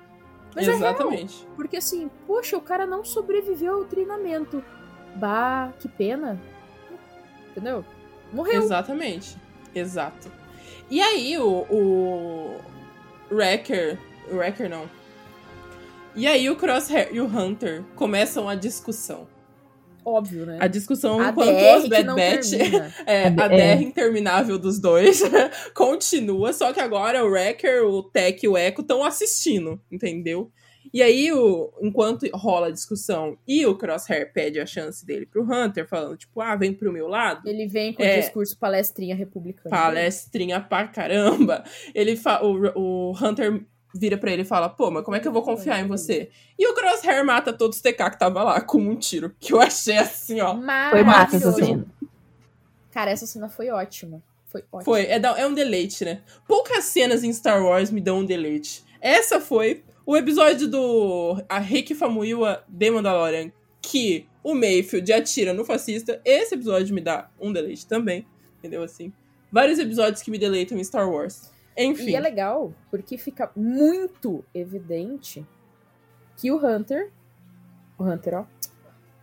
[0.55, 1.47] Mas é real, Exatamente.
[1.57, 4.63] porque assim, poxa, o cara não sobreviveu ao treinamento.
[5.17, 6.39] Bah, que pena.
[7.51, 7.85] Entendeu?
[8.33, 8.63] Morreu.
[8.63, 9.37] Exatamente.
[9.75, 10.31] Exato.
[10.91, 12.61] E aí o, o
[13.31, 13.99] Wrecker.
[14.31, 14.89] O Wrecker não.
[16.15, 19.27] E aí o Crosshair e o Hunter começam a discussão.
[20.05, 20.59] Óbvio, né?
[20.61, 22.53] A discussão A enquanto DR Bad Batch.
[23.07, 23.77] É, a É.
[23.77, 25.23] DR interminável dos dois
[25.75, 30.51] continua, só que agora o Wrecker, o Tech e o Echo estão assistindo, entendeu?
[30.93, 35.43] E aí, o, enquanto rola a discussão e o Crosshair pede a chance dele pro
[35.43, 37.49] Hunter, falando, tipo, ah, vem pro meu lado.
[37.49, 38.19] Ele vem com É.
[38.19, 39.71] o discurso palestrinha republicana.
[39.75, 41.65] Palestrinha pra caramba.
[41.95, 45.29] Ele fa o, o Hunter vira pra ele e fala, pô, mas como é que
[45.29, 46.31] eu vou confiar em você?
[46.59, 49.35] E o Crosshair mata todos os TK que tava lá com um tiro.
[49.39, 50.57] Que eu achei assim, ó.
[50.91, 51.87] Foi massa essa cena.
[52.91, 54.23] Cara, essa cena foi ótima.
[54.47, 54.85] Foi ótima.
[54.85, 56.23] Foi, é, é um deleite, né?
[56.47, 58.85] Poucas cenas em Star Wars me dão um deleite.
[59.01, 65.65] Essa foi o episódio do a Rick Famuyiwa de Mandalorian, que o Mayfield atira no
[65.65, 66.21] fascista.
[66.25, 68.27] Esse episódio me dá um deleite também,
[68.59, 68.83] entendeu?
[68.83, 69.13] Assim,
[69.51, 71.52] vários episódios que me deleitam em Star Wars.
[71.77, 75.45] Enfim, E é legal, porque fica muito evidente
[76.37, 77.11] que o Hunter.
[77.99, 78.45] O Hunter, ó.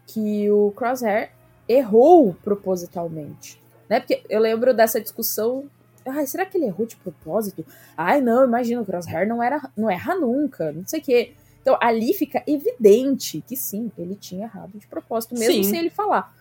[0.07, 1.31] Que o Crosshair
[1.67, 3.61] errou propositalmente.
[3.87, 3.99] Né?
[3.99, 5.69] Porque eu lembro dessa discussão.
[6.07, 7.65] Ai, será que ele errou de propósito?
[7.95, 11.33] Ai, não, imagina, o Crosshair não, era, não erra nunca, não sei o quê.
[11.61, 15.69] Então ali fica evidente que sim, ele tinha errado de propósito, mesmo Sim.
[15.69, 16.33] sem ele falar.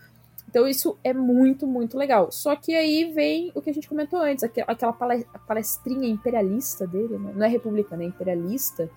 [0.49, 2.33] Então isso é muito, muito legal.
[2.33, 6.87] Só que aí vem o que a gente comentou antes, aque- aquela pale- palestrinha imperialista
[6.87, 7.33] dele, né?
[7.35, 8.89] não é republicana, é imperialista,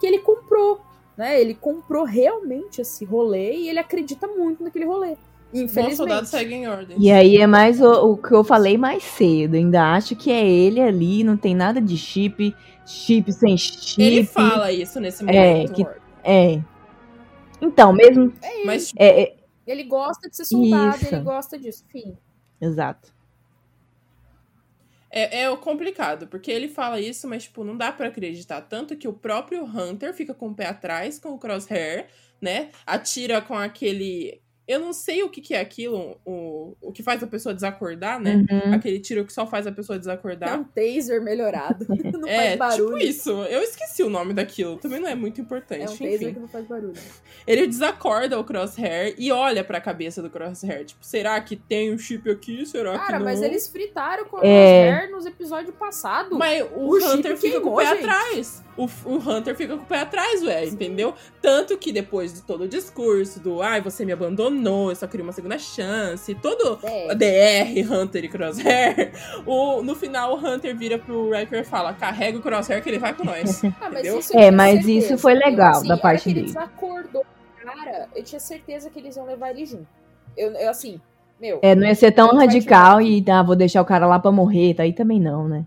[0.00, 0.80] que ele comprou,
[1.16, 1.40] né?
[1.40, 5.16] Ele comprou realmente esse rolê e ele acredita muito naquele rolê.
[5.54, 5.96] Infelizmente.
[5.96, 6.96] soldado segue em ordem.
[7.00, 9.54] E aí é mais o, o que eu falei mais cedo.
[9.54, 12.54] Ainda acho que é ele ali, não tem nada de chip,
[12.84, 14.02] chip sem chip.
[14.02, 15.72] Ele fala isso nesse É, momento.
[15.72, 15.86] que-
[16.24, 16.60] É.
[17.62, 18.32] Então, mesmo.
[18.66, 19.35] Mas É, é-
[19.66, 21.14] Ele gosta de ser soldado, Isso.
[21.14, 21.84] ele gosta disso.
[21.88, 22.16] Enfim.
[22.60, 23.14] exato.
[25.10, 28.60] É, é o complicado, porque ele fala isso, mas, tipo, não dá pra acreditar.
[28.60, 32.08] Tanto que o próprio Hunter fica com o pé atrás com o Crosshair,
[32.40, 32.70] né?
[32.84, 34.42] Atira com aquele.
[34.68, 38.20] Eu não sei o que, que é aquilo, o, o que faz a pessoa desacordar,
[38.20, 38.44] né?
[38.50, 38.74] Uhum.
[38.74, 40.58] Aquele tiro que só faz a pessoa É desacordar.
[40.60, 41.86] um taser melhorado.
[42.18, 42.96] não É, faz barulho.
[42.98, 43.30] tipo isso.
[43.44, 44.76] Eu esqueci o nome daquilo.
[44.76, 45.82] Também não é muito importante.
[45.84, 46.10] É um Enfim.
[46.10, 46.94] taser que não faz barulho.
[47.46, 50.84] Ele desacorda o Crosshair e olha pra cabeça do Crosshair.
[50.84, 52.66] Tipo, será que tem um chip aqui?
[52.66, 53.24] Será que Cara, não?
[53.26, 54.88] mas eles fritaram com o É.
[54.90, 56.36] Crosshair nos episódios passados.
[56.36, 57.98] Mas o, O chip Hunter fica com o queimou, pé gente.
[58.10, 58.64] atrás.
[58.76, 61.14] O, o Hunter fica com o pé atrás, ué, entendeu?
[61.40, 65.24] Tanto que depois de todo o discurso do ai, você me abandonou, eu só queria
[65.24, 67.14] uma segunda chance, todo É.
[67.14, 69.12] DR, Hunter e Crosshair,
[69.46, 72.98] o, no final o Hunter vira pro Wrecker e fala: carrega o Crosshair que ele
[72.98, 73.62] vai com nós.
[73.80, 75.14] Ah, mas isso É, mas certeza.
[75.14, 76.46] isso foi legal assim, da parte ele dele.
[76.46, 79.86] desacordou o cara, eu tinha certeza que eles iam levar ele junto.
[80.36, 81.00] Eu, eu assim,
[81.40, 81.60] meu.
[81.62, 84.74] É, não ia ser tão radical e ah, vou deixar o cara lá pra morrer,
[84.74, 85.64] tá aí também não, né?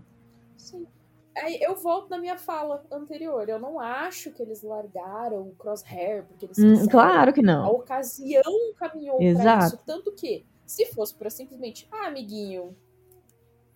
[1.36, 3.48] Aí eu volto na minha fala anterior.
[3.48, 7.70] Eu não acho que eles largaram o crosshair porque eles Hum, claro que A não.
[7.72, 8.42] ocasião
[8.76, 9.64] caminhou pra Exato.
[9.66, 9.78] isso.
[9.86, 12.76] Tanto que, se fosse pra simplesmente, ah, amiguinho,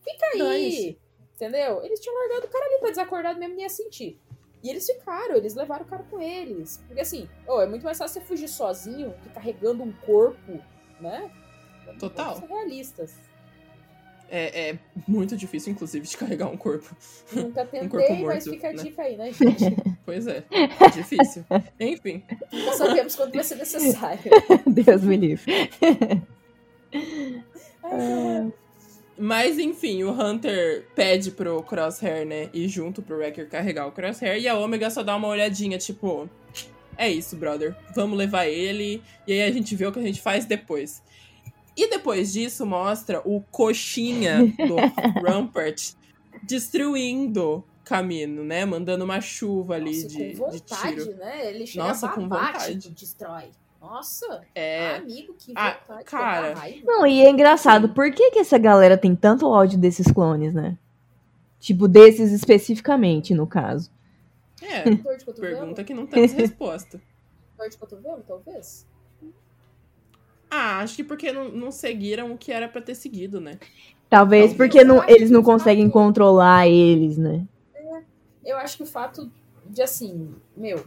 [0.01, 0.39] fica aí.
[0.39, 0.99] Dane-se.
[1.37, 1.83] Entendeu?
[1.85, 4.21] Eles tinham largado o cara ali pra desacordado mesmo, nem ia sentir.
[4.63, 6.83] E eles ficaram, eles levaram o cara com eles.
[6.87, 10.61] Porque assim, oh, é muito mais fácil você fugir sozinho que carregando um corpo,
[11.01, 11.31] né?
[11.99, 12.35] Total.
[12.35, 13.15] Vamos ser realistas.
[14.31, 16.97] É, é muito difícil, inclusive, de carregar um corpo.
[17.33, 18.83] Nunca Um tentei, corpo mas morto, fica a né?
[18.83, 19.77] dica aí, né, gente?
[20.05, 21.47] Pois é, é difícil.
[21.81, 22.23] Enfim.
[22.53, 24.31] Nunca sabemos quando vai ser necessário.
[24.67, 25.71] Deus me livre.
[27.83, 28.53] Ai,
[29.17, 34.41] Mas enfim, o Hunter pede pro Crosshair, né, ir junto pro Wrecker carregar o Crosshair
[34.43, 36.29] e a Omega só dá uma olhadinha, tipo,
[36.97, 40.21] é isso, brother, vamos levar ele e aí a gente vê o que a gente
[40.21, 41.03] faz depois.
[41.77, 44.77] E depois disso mostra o coxinha do
[45.27, 45.93] Rampart
[46.43, 51.17] destruindo caminho, né, mandando uma chuva ali Nossa, de, com de vontade, tiro.
[51.17, 51.51] né?
[51.51, 52.91] Ele chega Nossa, com vontade.
[52.91, 53.45] destrói.
[53.81, 56.05] Nossa, É, amigo, que Ah, vontade.
[56.05, 56.55] cara.
[56.55, 56.81] dá raiva.
[56.87, 60.79] Não, e é engraçado, por que, que essa galera tem tanto ódio desses clones, né?
[61.61, 63.91] Tipo, desses especificamente, no caso.
[64.63, 65.03] é, de
[65.39, 67.01] pergunta que não temos resposta.
[67.59, 68.87] Dor de cotovelo, talvez?
[70.57, 73.59] Ah, acho que porque não, não seguiram o que era pra ter seguido, né?
[74.09, 74.57] Talvez Talvez.
[74.57, 77.45] porque não, eles não conseguem controlar eles, né?
[78.45, 79.29] Eu acho que o fato
[79.67, 80.85] de, assim, meu,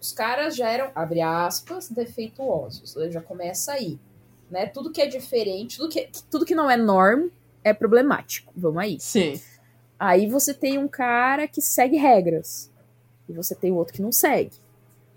[0.00, 2.94] os caras já eram, abre aspas, defeituosos.
[3.10, 3.98] Já começa aí.
[4.50, 4.66] Né?
[4.66, 7.28] Tudo que é diferente, tudo que, tudo que não é norm
[7.62, 8.50] é problemático.
[8.56, 8.98] Vamos aí.
[8.98, 9.38] Sim.
[9.98, 12.72] Aí você tem um cara que segue regras.
[13.28, 14.52] E você tem o outro que não segue.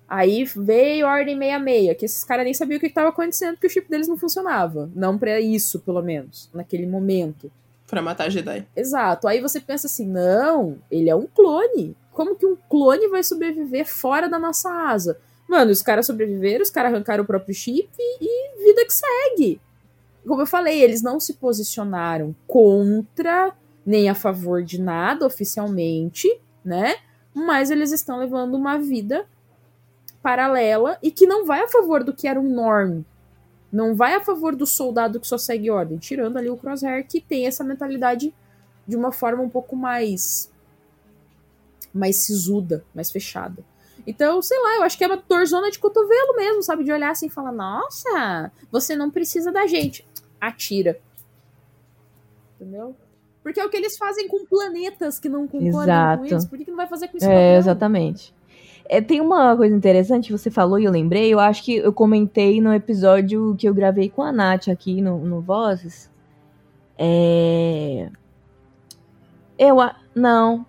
[0.08, 3.68] Aí veio a Ordem 66, que esses caras nem sabiam o que estava acontecendo, porque
[3.68, 4.90] o chip deles não funcionava.
[4.96, 7.52] Não pra isso, pelo menos, naquele momento.
[7.88, 8.66] Pra matar Jedi.
[8.76, 9.28] Exato.
[9.28, 11.96] Aí você pensa assim: não, ele é um clone.
[12.12, 15.18] Como que um clone vai sobreviver fora da nossa asa?
[15.48, 19.62] Mano, os caras sobreviveram, os caras arrancaram o próprio chip e vida que segue.
[20.26, 23.54] Como eu falei, eles não se posicionaram contra
[23.86, 26.28] nem a favor de nada oficialmente,
[26.64, 26.96] né?
[27.34, 29.26] Mas eles estão levando uma vida
[30.24, 33.04] paralela e que não vai a favor do que era um norm.
[33.72, 37.20] Não vai a favor do soldado que só segue ordem, tirando ali o Crosshair que
[37.20, 38.34] tem essa mentalidade
[38.88, 40.52] de uma forma um pouco mais
[41.94, 43.64] mais sisuda, mais fechada.
[44.08, 46.84] Então, sei lá, eu acho que é uma torzona de cotovelo mesmo, sabe?
[46.84, 50.06] De olhar assim e falar: Nossa, você não precisa da gente.
[50.42, 51.00] Atira.
[52.56, 52.96] Entendeu?
[53.42, 56.20] Porque é o que eles fazem com planetas que não concordam Exato.
[56.20, 56.46] com eles.
[56.46, 57.30] Por que, que não vai fazer com isso?
[57.30, 58.34] É, exatamente.
[58.90, 61.34] É, tem uma coisa interessante que você falou e eu lembrei.
[61.34, 65.18] Eu acho que eu comentei no episódio que eu gravei com a Nath aqui no,
[65.20, 66.10] no Vozes.
[66.98, 68.10] É.
[69.58, 69.80] Eu.
[69.80, 70.66] a- Não.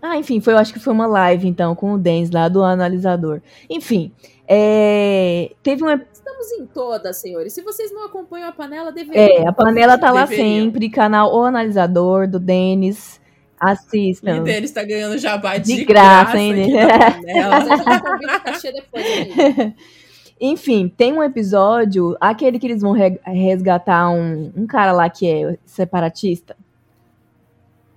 [0.00, 2.62] Ah, enfim, foi, eu acho que foi uma live, então, com o Dens lá do
[2.62, 3.40] analisador.
[3.68, 4.12] Enfim,
[4.46, 5.90] é, teve um.
[5.90, 7.52] ep- Estamos em todas, senhores.
[7.52, 9.24] Se vocês não acompanham a panela, deveriam.
[9.24, 10.64] É, a panela tá lá Deveriam.
[10.66, 13.20] sempre, canal O Analisador, do Denis.
[13.58, 14.36] Assistam.
[14.36, 16.86] E deles tá ganhando jabá de, De graça, hein, aqui né?
[18.72, 19.74] depois, amigo.
[20.38, 25.26] Enfim, tem um episódio, aquele que eles vão re- resgatar um, um cara lá que
[25.26, 26.54] é separatista.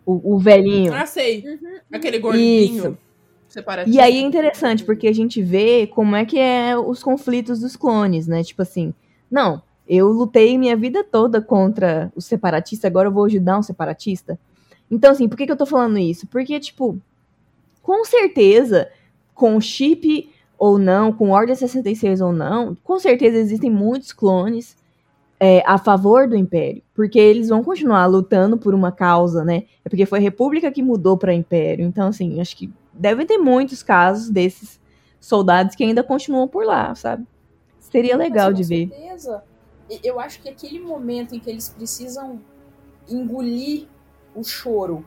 [0.06, 0.94] O, o velhinho.
[0.94, 1.44] Ah, sei.
[1.46, 1.80] Uhum.
[1.92, 2.78] Aquele gordinho.
[2.78, 2.98] Isso.
[3.50, 3.98] Separatista.
[3.98, 7.76] E aí é interessante, porque a gente vê como é que é os conflitos dos
[7.76, 8.42] clones, né?
[8.44, 8.94] Tipo assim,
[9.30, 14.40] não, eu lutei minha vida toda contra o separatista, agora eu vou ajudar um separatista.
[14.90, 16.28] Então, assim, por que, que eu tô falando isso?
[16.28, 17.00] Porque, tipo,
[17.82, 18.90] com certeza,
[19.34, 24.76] com chip ou não, com Ordem 66 ou não, com certeza existem muitos clones
[25.40, 26.82] é, a favor do Império.
[26.94, 29.64] Porque eles vão continuar lutando por uma causa, né?
[29.86, 31.86] É porque foi a República que mudou para Império.
[31.86, 34.80] Então, assim, acho que devem ter muitos casos desses
[35.20, 37.26] soldados que ainda continuam por lá, sabe?
[37.80, 38.90] Seria legal Mas, de com ver.
[38.90, 39.44] certeza,
[39.90, 42.40] e- eu acho que aquele momento em que eles precisam
[43.10, 43.88] engolir
[44.40, 45.06] o choro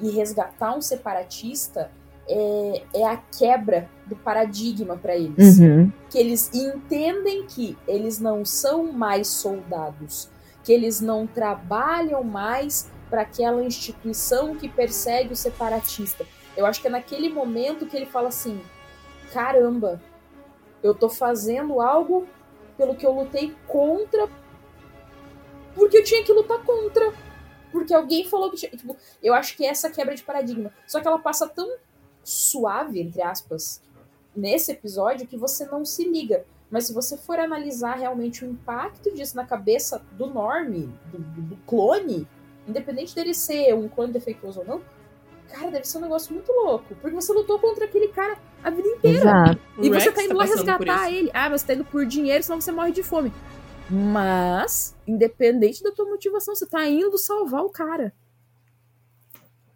[0.00, 1.90] e resgatar um separatista
[2.28, 5.58] é, é a quebra do paradigma para eles.
[5.58, 5.92] Uhum.
[6.10, 10.28] Que eles entendem que eles não são mais soldados,
[10.64, 16.24] que eles não trabalham mais para aquela instituição que persegue o separatista.
[16.56, 18.60] Eu acho que é naquele momento que ele fala assim:
[19.32, 20.00] caramba,
[20.82, 22.26] eu tô fazendo algo
[22.76, 24.28] pelo que eu lutei contra,
[25.74, 27.12] porque eu tinha que lutar contra.
[27.72, 28.70] Porque alguém falou que tinha.
[28.70, 30.70] Tipo, eu acho que é essa quebra de paradigma.
[30.86, 31.76] Só que ela passa tão
[32.22, 33.80] suave, entre aspas,
[34.36, 36.44] nesse episódio que você não se liga.
[36.70, 40.70] Mas se você for analisar realmente o impacto disso na cabeça do Norm,
[41.12, 42.26] do, do- clone,
[42.66, 44.80] independente dele ser um clone defeituoso ou não,
[45.50, 46.94] cara, deve ser um negócio muito louco.
[47.00, 49.18] Porque você lutou contra aquele cara a vida inteira.
[49.18, 49.60] Exato.
[49.76, 51.30] O E você Rex tá indo tá lá resgatar ele.
[51.34, 53.30] Ah, mas você tá indo por dinheiro, senão você morre de fome.
[53.92, 58.14] Mas, independente da tua motivação, você tá indo salvar o cara.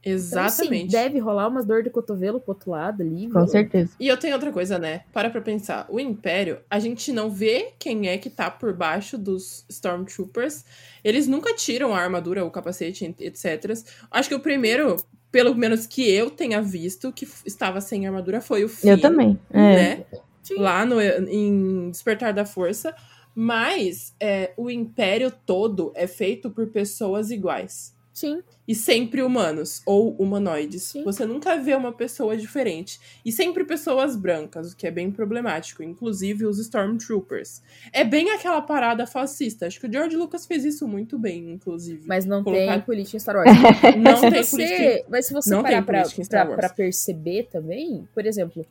[0.06, 0.92] Então, sim, Exatamente.
[0.92, 3.28] deve rolar umas dor de cotovelo pro outro lado ali.
[3.28, 3.48] Com viu?
[3.48, 3.90] certeza.
[3.98, 5.02] E eu tenho outra coisa, né?
[5.12, 5.84] Para pra pensar.
[5.90, 10.64] O Império, a gente não vê quem é que tá por baixo dos Stormtroopers.
[11.02, 13.72] Eles nunca tiram a armadura, o capacete, etc.
[14.10, 14.96] Acho que o primeiro,
[15.30, 18.92] pelo menos que eu tenha visto, que estava sem armadura foi o Finn.
[18.92, 19.38] Eu também.
[19.50, 19.58] É.
[19.58, 20.04] Né?
[20.42, 20.60] Sim.
[20.60, 22.94] Lá no, em Despertar da Força.
[23.38, 27.94] Mas é, o Império todo é feito por pessoas iguais.
[28.14, 28.42] Sim.
[28.66, 30.84] E sempre humanos ou humanoides.
[30.84, 31.04] Sim.
[31.04, 32.98] Você nunca vê uma pessoa diferente.
[33.22, 35.82] E sempre pessoas brancas, o que é bem problemático.
[35.82, 37.60] Inclusive os Stormtroopers.
[37.92, 39.66] É bem aquela parada fascista.
[39.66, 42.04] Acho que o George Lucas fez isso muito bem, inclusive.
[42.06, 43.50] Mas não Colocar- tem política em Star Wars.
[44.02, 45.04] Não tem você, política.
[45.10, 48.64] mas se você não parar pra, pra, pra perceber também, por exemplo,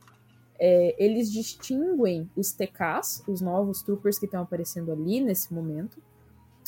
[0.59, 6.01] é, eles distinguem os TKs, os novos troopers que estão aparecendo ali nesse momento,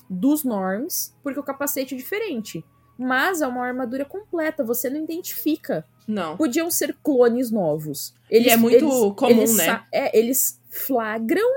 [0.10, 2.64] dos norms, porque o capacete é diferente.
[2.98, 5.86] Mas é uma armadura completa, você não identifica.
[6.08, 6.36] Não.
[6.38, 8.14] Podiam ser clones novos.
[8.32, 9.84] E é muito comum, eles né?
[9.92, 11.48] É, eles flagram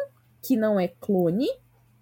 [0.42, 1.48] que não é clone,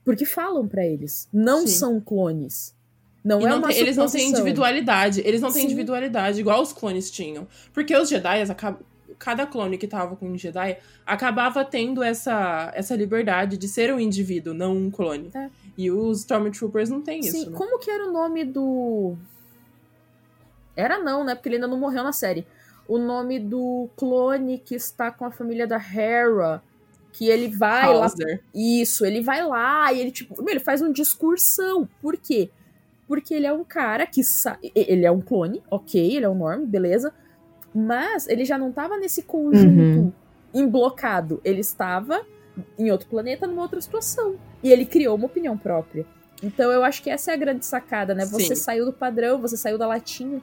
[0.04, 1.28] porque falam pra eles.
[1.32, 1.66] Não Sim.
[1.68, 2.74] são clones.
[3.22, 5.20] Não E é não uma tem- eles não têm individualidade.
[5.24, 5.66] Eles não têm Sim.
[5.66, 7.46] individualidade, igual os clones tinham.
[7.74, 8.80] Porque os Jedi, acab-
[9.18, 13.98] cada clone que tava com um Jedi, acabava tendo essa, essa liberdade de ser um
[13.98, 15.30] indivíduo, não um clone.
[15.34, 15.50] É.
[15.76, 17.56] E os Stormtroopers não têm Sim, isso, né?
[17.56, 19.16] como que era o nome do.
[20.76, 21.34] Era não, né?
[21.34, 22.46] Porque ele ainda não morreu na série.
[22.86, 26.62] O nome do clone que está com a família da Hera.
[27.12, 28.04] Que ele vai lá.
[28.04, 28.42] Hauser.
[28.54, 31.88] Isso, ele vai lá e ele, tipo, ele faz um discursão.
[32.00, 32.50] Por quê?
[33.08, 34.20] Porque ele é um cara que
[34.74, 37.12] Ele é um clone, ok, ele é um norm, beleza.
[37.74, 40.12] Mas ele já não tava nesse conjunto Uhum.
[40.54, 41.40] emblocado.
[41.44, 42.22] Ele estava
[42.78, 44.36] em outro planeta, numa outra situação.
[44.62, 46.04] E ele criou uma opinião própria.
[46.42, 48.24] Então eu acho que essa é a grande sacada, né?
[48.24, 48.62] Você Sim.
[48.62, 50.40] saiu do padrão, você saiu da latinha.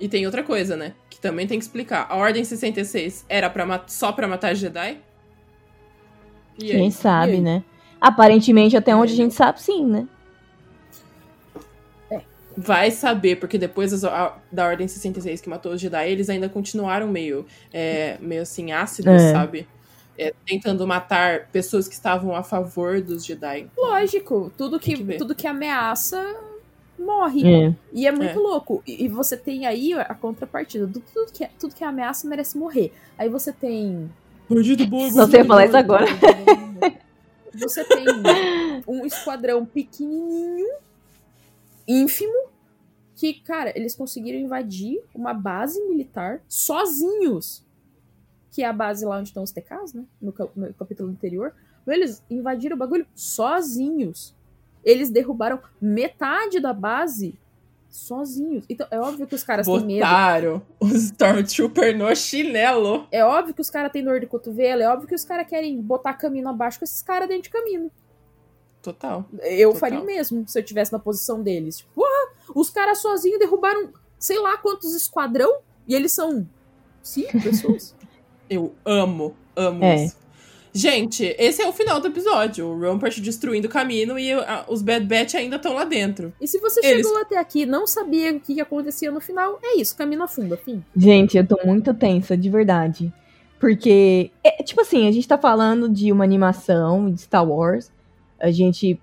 [0.00, 0.94] E tem outra coisa, né?
[1.08, 2.06] Que também tem que explicar.
[2.10, 4.98] A Ordem 66 era pra só pra matar Jedi?
[6.58, 6.92] E Quem aí?
[6.92, 7.64] sabe, E né?
[8.00, 10.06] Aparentemente, até onde a gente sabe, sim, né?
[12.56, 16.48] Vai saber, porque depois das- a- da Ordem 66 que matou os Jedi, eles ainda
[16.48, 19.32] continuaram meio, é, meio assim, ácidos, É.
[19.32, 19.66] sabe?
[20.16, 23.66] É, tentando matar pessoas que estavam a favor dos Jedi.
[23.76, 26.24] Lógico, tudo que, que tudo que ameaça
[26.96, 27.42] morre.
[27.44, 27.74] É.
[27.92, 28.40] E é muito É.
[28.40, 28.80] louco.
[28.86, 30.86] E, e você tem aí a contrapartida.
[30.86, 32.92] Do, tudo, que é, tudo que é ameaça merece morrer.
[33.18, 34.08] Aí você tem.
[34.48, 36.06] Bandido bom, Não sei falar isso agora.
[37.54, 38.04] Você tem
[38.86, 40.68] um esquadrão pequenininho,
[41.86, 42.48] ínfimo,
[43.14, 47.64] que, cara, eles conseguiram invadir uma base militar sozinhos.
[48.50, 50.04] Que é a base lá onde estão os TKs, né?
[50.20, 51.54] No, no capítulo anterior.
[51.86, 54.34] Eles invadiram o bagulho sozinhos.
[54.84, 57.38] Eles derrubaram metade da base
[57.88, 58.64] sozinhos.
[58.68, 60.00] Então, é óbvio que os caras têm medo.
[60.00, 63.06] Botaram os Stormtrooper no chinelo.
[63.10, 64.82] É óbvio que os caras têm dor de cotovelo.
[64.82, 67.90] É óbvio que os caras querem botar caminho abaixo com esses caras dentro de caminho.
[68.84, 69.24] Total.
[69.42, 69.80] Eu Total.
[69.80, 71.78] faria o mesmo se eu tivesse na posição deles.
[71.78, 75.56] Tipo, porra, os caras sozinhos derrubaram sei lá quantos esquadrão
[75.88, 76.46] e eles são
[77.02, 77.96] cinco pessoas.
[78.48, 80.04] Eu amo, amo É.
[80.04, 80.22] isso.
[80.76, 82.66] Gente, esse é o final do episódio.
[82.66, 86.32] O Rampart destruindo o caminho e a- os Bad Batch ainda estão lá dentro.
[86.40, 89.58] E se você Eles- chegou até aqui e não sabia o que acontecia no final,
[89.62, 90.84] é isso, caminho afunda, fim.
[90.96, 93.12] Gente, eu tô muito tensa, de verdade.
[93.60, 97.90] Porque, é, tipo assim, a gente tá falando de uma animação de Star Wars.
[98.40, 99.00] A gente,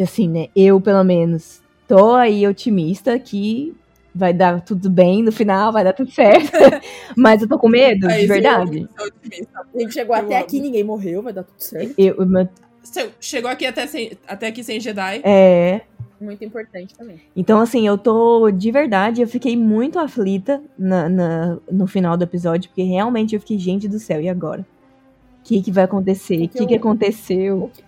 [0.00, 0.48] assim, né?
[0.54, 3.74] Eu, pelo menos, tô aí otimista que
[4.14, 6.50] vai dar tudo bem no final, vai dar tudo certo.
[7.16, 8.88] Mas eu tô com medo, de eu verdade.
[8.98, 10.44] A gente chegou Eu até amo.
[10.44, 11.94] aqui, ninguém morreu, vai dar tudo certo.
[11.98, 12.48] Eu, eu-
[12.82, 15.20] Você chegou aqui até, sem, até aqui sem Jedi.
[15.22, 15.82] é,
[16.18, 17.20] Muito importante também.
[17.36, 22.24] Então, assim, eu tô de verdade, eu fiquei muito aflita na, na- no final do
[22.24, 24.62] episódio, porque realmente eu fiquei, gente do céu, e agora?
[24.62, 26.36] O que, que vai acontecer?
[26.38, 27.64] O que que, que eu- aconteceu?
[27.64, 27.82] O que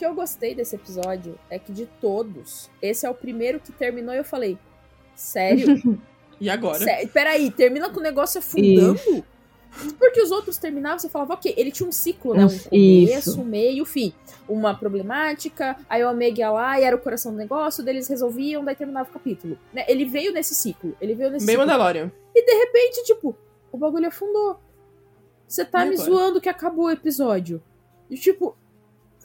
[0.00, 4.18] eu gostei desse episódio é que de todos, esse é o primeiro que terminou e
[4.18, 4.58] eu falei,
[5.14, 5.66] sério?
[6.42, 6.78] E agora?
[6.78, 8.98] Sé- Peraí, termina com o negócio afundando?
[9.98, 12.46] Porque os outros terminavam, você falava, ok, ele tinha um ciclo, né?
[12.46, 13.40] Um começo, isso.
[13.42, 14.14] um meio fim.
[14.48, 18.08] Uma problemática, aí o Omega ia lá e era o coração do negócio, daí eles
[18.08, 19.58] resolviam, daí terminava o capítulo.
[19.70, 19.84] Né?
[19.86, 20.96] Ele veio nesse ciclo.
[20.98, 21.66] Ele veio nesse Bem ciclo.
[21.66, 22.10] Mandalorian.
[22.34, 23.36] E de repente, tipo,
[23.70, 24.58] o bagulho afundou.
[25.46, 26.10] Você tá E me agora?
[26.10, 27.62] zoando que acabou o episódio.
[28.08, 28.56] E tipo,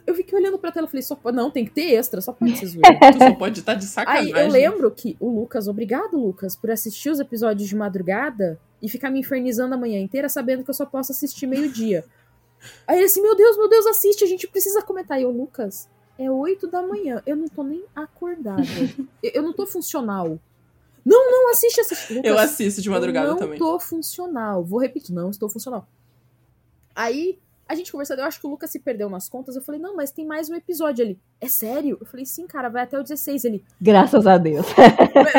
[0.08, 2.32] eu fiquei olhando pra tela e falei, só, po- não, tem que ter extra, só
[2.34, 2.99] pode ser zoeira.
[3.14, 4.32] Tu só pode estar de Aí sacanagem.
[4.38, 9.10] eu lembro que o Lucas, obrigado, Lucas, por assistir os episódios de madrugada e ficar
[9.10, 12.06] me infernizando a manhã inteira sabendo que eu só posso assistir meio-dia.
[12.88, 15.20] Aí ele assim, meu Deus, meu Deus, assiste, a gente precisa comentar.
[15.20, 15.88] E eu, Lucas,
[16.18, 18.64] é 8 da manhã, eu não tô nem acordada.
[19.24, 20.39] eu, eu não tô funcional.
[21.03, 22.14] Não, não, assiste, assiste.
[22.16, 23.60] Lucas, Eu assisto de madrugada eu não também.
[23.60, 24.64] tô funcional.
[24.64, 25.88] Vou repetir, não estou funcional.
[26.95, 27.38] Aí,
[27.68, 29.55] a gente conversando, eu acho que o Lucas se perdeu nas contas.
[29.55, 31.20] Eu falei, não, mas tem mais um episódio ali.
[31.41, 31.97] É sério?
[31.99, 33.43] Eu falei, sim, cara, vai até o 16.
[33.45, 34.66] Ele, Graças a Deus.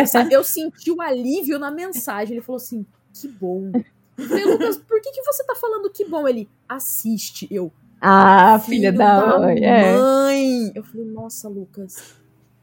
[0.08, 2.34] Sabe, eu senti o alívio na mensagem.
[2.36, 3.70] Ele falou assim: que bom.
[4.18, 6.26] Eu falei, Lucas, por que, que você tá falando que bom?
[6.26, 7.46] Ele assiste.
[7.50, 9.62] Eu, Ah, filha da mãe.
[9.64, 9.96] É.
[9.96, 10.72] mãe.
[10.74, 12.14] Eu falei, nossa, Lucas,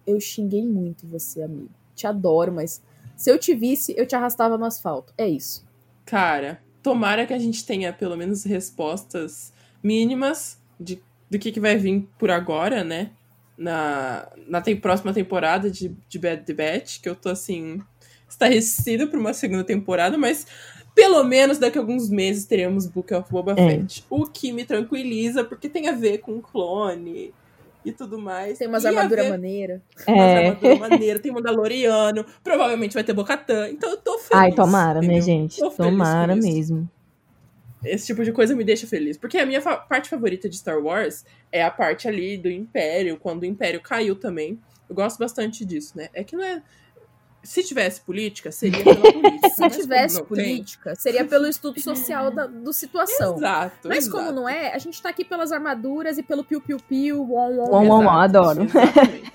[0.05, 1.69] eu xinguei muito você, amigo.
[1.95, 2.81] Te adoro, mas
[3.15, 5.13] se eu te visse, eu te arrastava no asfalto.
[5.17, 5.65] É isso.
[6.05, 11.77] Cara, tomara que a gente tenha pelo menos respostas mínimas de, do que, que vai
[11.77, 13.11] vir por agora, né?
[13.57, 17.79] Na, na tem- próxima temporada de, de Bad the Batch, que eu tô assim,
[18.27, 20.45] estarrecido por uma segunda temporada, mas
[20.95, 23.69] pelo menos daqui a alguns meses teremos Book of Boba É.
[23.69, 24.05] Fett.
[24.09, 27.33] O que me tranquiliza, porque tem a ver com clone
[27.85, 28.57] e tudo mais.
[28.57, 29.81] Tem umas armaduras maneiras.
[30.07, 30.47] umas É.
[30.47, 34.31] armaduras maneiras, tem Mandaloriano, provavelmente vai ter Bocatã, então eu tô feliz.
[34.43, 35.21] Ai, tomara, né, entendeu?
[35.21, 35.59] gente?
[35.59, 36.89] Tô feliz Tomara mesmo.
[37.83, 39.17] Esse tipo de coisa me deixa feliz.
[39.17, 43.17] Porque a minha fa- parte favorita de Star Wars é a parte ali do Império,
[43.17, 44.57] quando o Império caiu também.
[44.87, 46.07] Eu gosto bastante disso, né?
[46.13, 46.61] É que não é.
[47.43, 49.49] Se tivesse política, seria pela política.
[49.49, 53.35] Se mas tivesse não tem- política, seria pelo estudo social da do situação.
[53.35, 53.87] Exato.
[53.89, 54.15] Mas exato.
[54.17, 58.09] como não é, a gente tá aqui pelas armaduras e pelo piu-piu-piu, on, on, Exato,
[58.09, 58.63] adoro.
[58.73, 59.33] exatamente.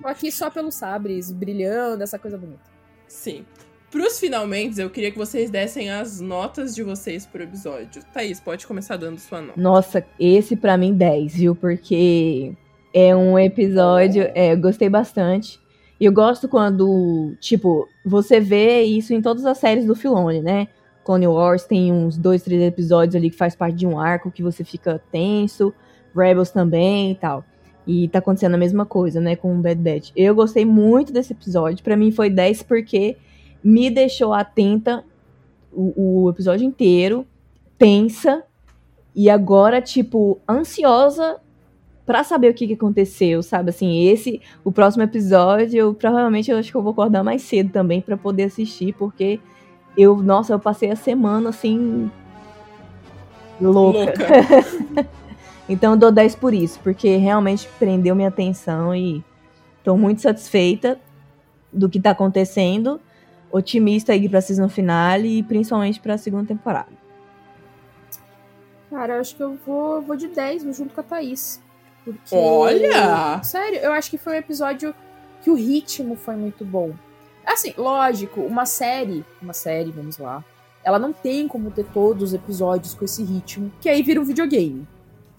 [0.00, 2.62] Tô aqui só pelos sabres, brilhando, essa coisa bonita.
[3.08, 3.44] Sim.
[3.90, 8.02] Pros finalmente, eu queria que vocês dessem as notas de vocês por episódio.
[8.14, 9.60] Thaís, pode começar dando sua nota.
[9.60, 11.56] Nossa, esse pra mim 10, viu?
[11.56, 12.52] Porque
[12.94, 15.59] é um episódio, é, eu gostei bastante.
[16.00, 20.68] Eu gosto quando, tipo, você vê isso em todas as séries do Filone, né?
[21.04, 24.42] Clone Wars tem uns dois, três episódios ali que faz parte de um arco que
[24.42, 25.74] você fica tenso.
[26.14, 27.44] Rebels também e tal.
[27.86, 30.10] E tá acontecendo a mesma coisa, né, com o Bad Batch.
[30.14, 31.82] Eu gostei muito desse episódio.
[31.82, 33.16] Pra mim foi 10 porque
[33.62, 35.04] me deixou atenta
[35.72, 37.26] o, o episódio inteiro,
[37.78, 38.44] tensa,
[39.14, 41.38] E agora, tipo, ansiosa
[42.10, 43.70] pra saber o que, que aconteceu, sabe?
[43.70, 47.70] Assim, esse, o próximo episódio, eu provavelmente eu acho que eu vou acordar mais cedo
[47.70, 49.38] também pra poder assistir, porque
[49.96, 52.10] eu, nossa, eu passei a semana assim.
[53.60, 54.00] louca.
[54.00, 55.06] Louca.
[55.70, 59.22] então eu dou 10 por isso, porque realmente prendeu minha atenção e
[59.84, 60.98] tô muito satisfeita
[61.72, 63.00] do que tá acontecendo.
[63.52, 66.90] Otimista aí pra season finale e principalmente pra segunda temporada.
[68.90, 71.62] Cara, eu acho que eu vou, vou de 10, vou junto com a Thaís.
[72.04, 72.34] Porque.
[72.34, 73.42] Olha!
[73.42, 74.94] Sério, eu acho que foi um episódio
[75.42, 76.92] que o ritmo foi muito bom.
[77.46, 80.44] Assim, lógico, uma série, uma série, vamos lá,
[80.84, 84.24] ela não tem como ter todos os episódios com esse ritmo, que aí vira um
[84.24, 84.86] videogame.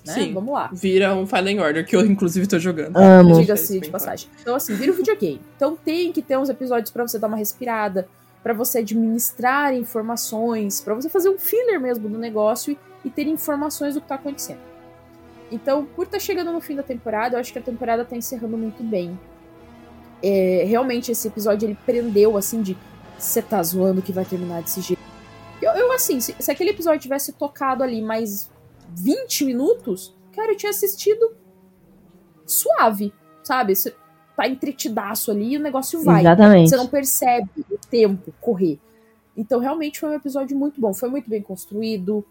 [0.05, 0.13] Né?
[0.13, 0.33] Sim.
[0.33, 0.69] Vamos lá.
[0.73, 2.97] Vira um Fallen Order, que eu inclusive tô jogando.
[2.97, 3.39] Amo.
[3.39, 4.29] Diga-se de passagem.
[4.41, 5.41] Então, assim, vira um videogame.
[5.55, 8.07] Então tem que ter uns episódios pra você dar uma respirada,
[8.41, 13.27] pra você administrar informações, pra você fazer um filler mesmo do negócio e, e ter
[13.27, 14.70] informações do que tá acontecendo.
[15.51, 18.57] Então, por estar chegando no fim da temporada, eu acho que a temporada tá encerrando
[18.57, 19.19] muito bem.
[20.23, 22.77] É, realmente, esse episódio ele prendeu, assim, de
[23.17, 25.01] você tá zoando que vai terminar desse jeito.
[25.61, 28.49] Eu, eu assim, se, se aquele episódio tivesse tocado ali mais
[28.95, 31.33] 20 minutos, cara, eu tinha assistido
[32.45, 33.13] suave,
[33.43, 33.75] sabe?
[33.75, 33.93] Você
[34.35, 36.21] tá entretidaço ali e o negócio vai.
[36.21, 36.69] Exatamente.
[36.69, 38.79] Você não percebe o tempo correr.
[39.35, 40.93] Então, realmente foi um episódio muito bom.
[40.93, 42.25] Foi muito bem construído.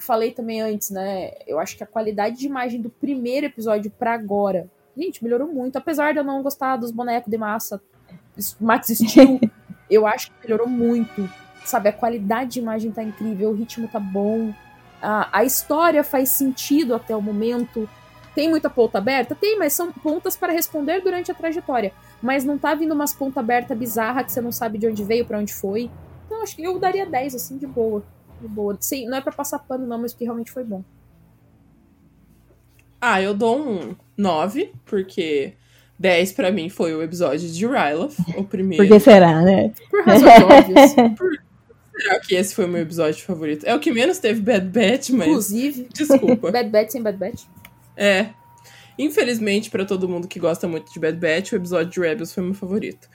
[0.00, 1.32] Falei também antes, né?
[1.46, 5.76] Eu acho que a qualidade de imagem do primeiro episódio pra agora, gente, melhorou muito.
[5.76, 7.80] Apesar de eu não gostar dos bonecos de massa,
[8.60, 9.40] Max Steel,
[9.90, 11.28] eu acho que melhorou muito.
[11.64, 14.54] Sabe, a qualidade de imagem tá incrível, o ritmo tá bom.
[15.02, 17.88] A, a história faz sentido até o momento.
[18.34, 19.34] Tem muita ponta aberta?
[19.34, 21.92] Tem, mas são pontas para responder durante a trajetória.
[22.22, 25.26] Mas não tá vindo umas ponta aberta bizarra que você não sabe de onde veio,
[25.26, 25.90] para onde foi.
[26.26, 28.02] Então, acho que eu daria 10, assim, de boa.
[28.40, 28.76] De boa.
[28.80, 30.82] Sim, não é para passar pano, não, mas porque realmente foi bom.
[33.00, 35.54] Ah, eu dou um 9, porque
[35.98, 38.84] 10 pra mim foi o episódio de Ryloth, o primeiro.
[38.86, 39.72] Por que será, né?
[39.90, 40.94] Por razões óbvias.
[41.16, 41.40] Por-
[42.00, 43.66] Será que esse foi o meu episódio favorito?
[43.66, 45.28] É o que menos teve Bad Batch, mas.
[45.28, 46.48] Inclusive, Desculpa.
[46.52, 47.42] Bad Batch sem Bad Batch.
[47.94, 48.28] É.
[48.98, 52.42] Infelizmente, pra todo mundo que gosta muito de Bad Batch, o episódio de Rebels foi
[52.42, 53.06] meu favorito.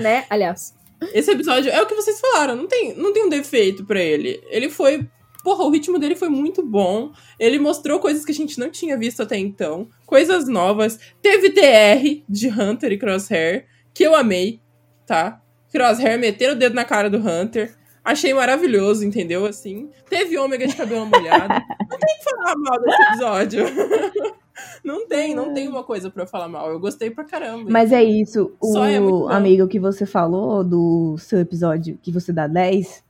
[0.00, 0.24] né?
[0.28, 0.74] Aliás.
[1.12, 4.42] Esse episódio é o que vocês falaram, não tem, não tem um defeito pra ele.
[4.48, 5.06] Ele foi.
[5.42, 7.12] Porra, o ritmo dele foi muito bom.
[7.38, 9.88] Ele mostrou coisas que a gente não tinha visto até então.
[10.06, 10.98] Coisas novas.
[11.20, 14.60] Teve TR de Hunter e Crosshair, que eu amei,
[15.06, 15.42] tá?
[15.70, 17.76] Crosshair meter o dedo na cara do Hunter.
[18.02, 19.44] Achei maravilhoso, entendeu?
[19.44, 19.90] Assim.
[20.08, 21.54] Teve ômega de cabelo molhado.
[21.90, 23.64] Não tem que falar mal desse episódio.
[24.84, 26.70] Não tem, não tem uma coisa pra eu falar mal.
[26.70, 27.70] Eu gostei pra caramba.
[27.70, 28.96] Mas é isso, o é
[29.34, 33.02] amigo que você falou do seu episódio que você dá 10,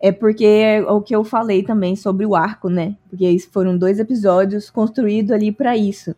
[0.00, 2.96] é porque é o que eu falei também sobre o arco, né?
[3.08, 6.14] Porque foram dois episódios construídos ali pra isso.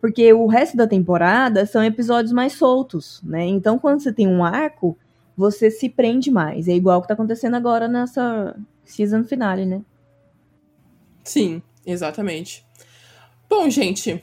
[0.00, 3.44] Porque o resto da temporada são episódios mais soltos, né?
[3.46, 4.96] Então quando você tem um arco,
[5.36, 6.68] você se prende mais.
[6.68, 9.82] É igual o que tá acontecendo agora nessa season finale, né?
[11.24, 12.66] Sim, exatamente.
[13.50, 14.22] Bom, gente,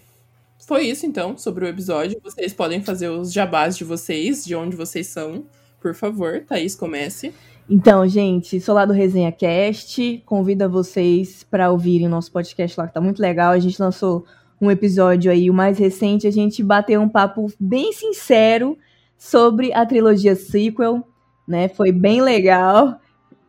[0.66, 2.18] foi isso então sobre o episódio.
[2.24, 5.44] Vocês podem fazer os jabás de vocês, de onde vocês são.
[5.82, 7.34] Por favor, Thaís, comece.
[7.70, 10.24] Então, gente, sou lá do Resenha Cast.
[10.26, 13.52] Convido vocês para ouvirem o nosso podcast lá, que tá muito legal.
[13.52, 14.26] A gente lançou
[14.62, 16.26] um episódio aí, o mais recente.
[16.26, 18.78] A gente bateu um papo bem sincero
[19.18, 21.06] sobre a trilogia sequel,
[21.46, 21.68] né?
[21.68, 22.98] Foi bem legal.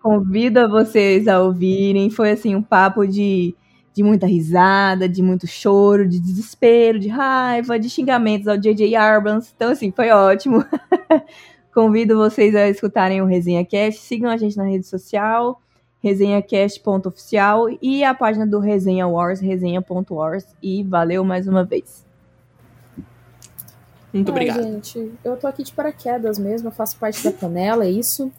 [0.03, 2.11] Convido vocês a ouvirem.
[2.11, 3.55] Foi assim um papo de,
[3.99, 8.95] de muita risada, de muito choro, de desespero, de raiva, de xingamentos ao J.J.
[8.95, 9.53] Abrams.
[9.57, 10.65] Então, assim, foi ótimo.
[11.75, 14.01] Convido vocês a escutarem o Resenha Cast.
[14.03, 15.61] Sigam a gente na rede social,
[16.01, 20.47] resenhacast.oficial e a página do Resenha Wars, resenha.wars.
[20.63, 22.07] E valeu mais uma vez.
[24.15, 24.63] Muito Ai, obrigada.
[24.63, 28.31] gente, eu tô aqui de paraquedas mesmo, eu faço parte da panela, é isso.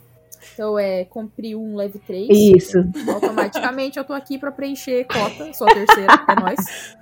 [0.54, 2.30] Então é cumprir um leve 3.
[2.30, 2.78] Isso.
[3.14, 6.96] Automaticamente eu tô aqui pra preencher cota, sou a terceira, é nóis.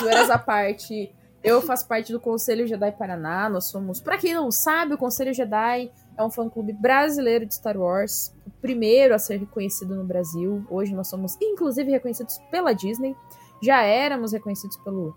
[0.00, 1.12] Zoeiras à parte,
[1.42, 5.34] eu faço parte do Conselho Jedi Paraná, nós somos, pra quem não sabe, o Conselho
[5.34, 10.64] Jedi é um fã-clube brasileiro de Star Wars, o primeiro a ser reconhecido no Brasil.
[10.70, 13.14] Hoje nós somos, inclusive, reconhecidos pela Disney.
[13.62, 15.14] Já éramos reconhecidos pelo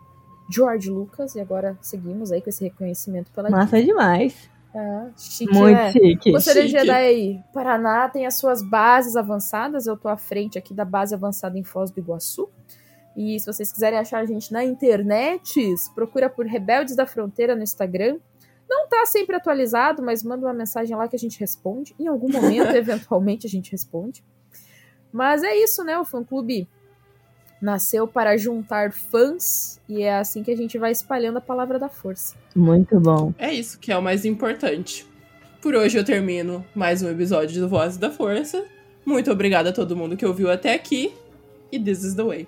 [0.49, 4.49] George Lucas e agora seguimos aí com esse reconhecimento pela Massa demais.
[4.77, 5.91] É, chique, Muito né?
[5.91, 6.31] chique.
[6.31, 6.79] Conselho Chique.
[6.79, 9.87] Jedi Paraná tem as suas bases avançadas.
[9.87, 12.47] Eu tô à frente aqui da base avançada em Foz do Iguaçu.
[13.15, 15.59] E se vocês quiserem achar a gente na internet,
[15.95, 18.19] procura por Rebeldes da Fronteira no Instagram.
[18.69, 21.95] Não tá sempre atualizado, mas manda uma mensagem lá que a gente responde.
[21.97, 24.23] Em algum momento, eventualmente, a gente responde.
[25.11, 25.97] Mas é isso, né?
[25.97, 26.67] O fã-clube
[27.61, 31.89] nasceu para juntar fãs e é assim que a gente vai espalhando a palavra da
[31.89, 32.35] força.
[32.55, 33.33] Muito bom.
[33.37, 35.05] É isso que é o mais importante.
[35.61, 38.63] Por hoje eu termino mais um episódio do Vozes da Força.
[39.05, 41.13] Muito obrigada a todo mundo que ouviu até aqui.
[41.71, 42.47] E this is the way.